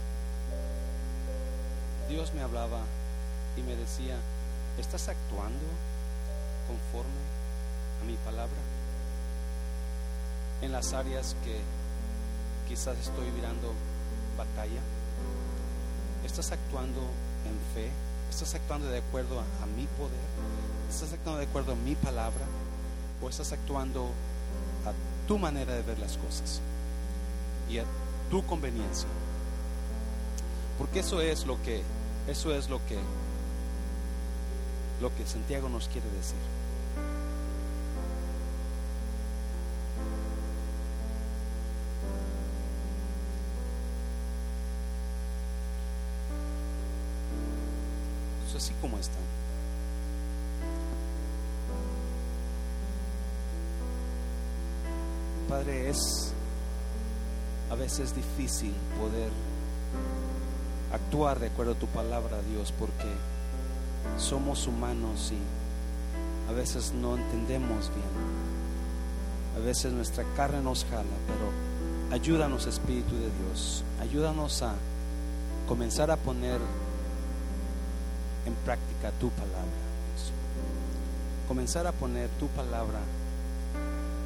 Dios 2.08 2.34
me 2.34 2.42
hablaba 2.42 2.80
y 3.56 3.62
me 3.62 3.74
decía, 3.74 4.16
¿estás 4.78 5.08
actuando 5.08 5.64
conforme 6.68 7.20
a 8.02 8.04
mi 8.06 8.16
palabra? 8.18 8.58
En 10.60 10.72
las 10.72 10.92
áreas 10.92 11.34
que 11.42 11.60
quizás 12.70 12.96
estoy 12.98 13.28
virando 13.32 13.72
batalla, 14.38 14.80
¿estás 16.24 16.52
actuando 16.52 17.00
en 17.44 17.58
fe? 17.74 17.90
¿Estás 18.30 18.54
actuando 18.54 18.86
de 18.86 18.98
acuerdo 18.98 19.40
a, 19.40 19.66
mi 19.76 19.86
poder? 19.98 20.14
¿Estás 20.88 21.12
actuando 21.12 21.40
de 21.40 21.46
acuerdo 21.46 21.72
a 21.72 21.74
mi 21.74 21.96
palabra? 21.96 22.46
¿O 23.20 23.28
estás 23.28 23.52
actuando 23.52 24.12
a 24.86 24.92
tu 25.26 25.36
manera 25.36 25.74
de 25.74 25.82
ver 25.82 25.98
las 25.98 26.16
cosas 26.16 26.60
y 27.68 27.78
a 27.78 27.84
tu 28.30 28.46
conveniencia? 28.46 29.08
Porque 30.78 31.00
eso 31.00 31.20
es 31.20 31.46
lo 31.46 31.60
que 31.64 31.82
eso 32.28 32.54
es 32.54 32.70
lo 32.70 32.78
que 32.86 33.00
lo 35.00 35.12
que 35.16 35.26
Santiago 35.26 35.68
nos 35.68 35.88
quiere 35.88 36.08
decir. 36.10 36.59
Como 48.80 48.98
están. 48.98 49.22
Padre, 55.48 55.90
es 55.90 56.32
a 57.70 57.74
veces 57.74 58.14
difícil 58.14 58.72
poder 58.98 59.30
actuar 60.92 61.38
de 61.38 61.48
acuerdo 61.48 61.72
a 61.72 61.76
tu 61.76 61.86
palabra, 61.86 62.38
Dios, 62.50 62.72
porque 62.78 63.08
somos 64.16 64.66
humanos 64.66 65.32
y 65.32 66.50
a 66.50 66.54
veces 66.54 66.92
no 66.92 67.16
entendemos 67.16 67.90
bien. 67.90 68.40
A 69.56 69.58
veces 69.64 69.92
nuestra 69.92 70.24
carne 70.36 70.60
nos 70.60 70.84
jala, 70.84 71.04
pero 71.26 72.14
ayúdanos, 72.14 72.66
Espíritu 72.66 73.14
de 73.14 73.30
Dios. 73.44 73.84
Ayúdanos 74.00 74.62
a 74.62 74.74
comenzar 75.68 76.10
a 76.10 76.16
poner 76.16 76.60
en 78.46 78.54
práctica 78.64 79.10
tu 79.20 79.30
palabra. 79.30 79.80
Comenzar 81.48 81.86
a 81.86 81.92
poner 81.92 82.28
tu 82.38 82.46
palabra 82.48 83.00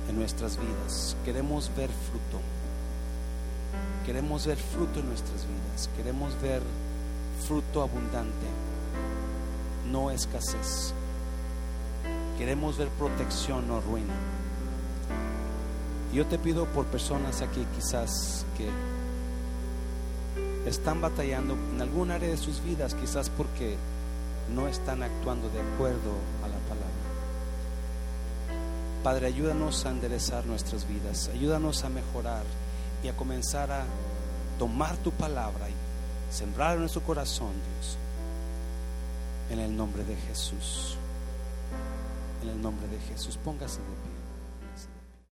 en 0.08 0.18
nuestras 0.18 0.58
vidas. 0.58 1.16
Queremos 1.24 1.70
ver 1.76 1.90
fruto. 1.90 2.40
Queremos 4.04 4.46
ver 4.46 4.58
fruto 4.58 5.00
en 5.00 5.08
nuestras 5.08 5.46
vidas. 5.46 5.88
Queremos 5.96 6.40
ver 6.40 6.62
fruto 7.46 7.82
abundante. 7.82 8.46
no 9.90 10.10
escasez. 10.10 10.94
Queremos 12.38 12.78
ver 12.78 12.88
protección, 12.88 13.68
no 13.68 13.80
ruina. 13.80 14.14
Yo 16.12 16.26
te 16.26 16.38
pido 16.38 16.66
por 16.66 16.86
personas 16.86 17.42
aquí 17.42 17.66
quizás 17.76 18.46
que 18.56 18.68
están 20.68 21.00
batallando 21.00 21.54
en 21.74 21.80
algún 21.80 22.10
área 22.10 22.28
de 22.28 22.36
sus 22.36 22.62
vidas, 22.62 22.94
quizás 22.94 23.28
porque 23.30 23.76
no 24.52 24.68
están 24.68 25.02
actuando 25.02 25.48
de 25.50 25.60
acuerdo 25.60 26.12
a 26.42 26.48
la 26.48 26.58
palabra. 26.68 26.94
Padre, 29.02 29.26
ayúdanos 29.26 29.84
a 29.84 29.90
enderezar 29.90 30.46
nuestras 30.46 30.88
vidas, 30.88 31.28
ayúdanos 31.28 31.84
a 31.84 31.90
mejorar 31.90 32.44
y 33.02 33.08
a 33.08 33.16
comenzar 33.16 33.70
a 33.70 33.84
tomar 34.58 34.96
tu 34.98 35.10
palabra 35.12 35.68
y 35.68 36.34
sembrar 36.34 36.74
en 36.74 36.80
nuestro 36.80 37.02
corazón, 37.02 37.52
Dios. 37.52 37.98
En 39.50 39.60
el 39.60 39.76
nombre 39.76 40.04
de 40.04 40.16
Jesús. 40.16 40.96
En 42.42 42.48
el 42.48 42.62
nombre 42.62 42.88
de 42.88 42.98
Jesús. 42.98 43.38
Póngase 43.44 43.78
de 43.78 43.84
pie. 43.84 44.13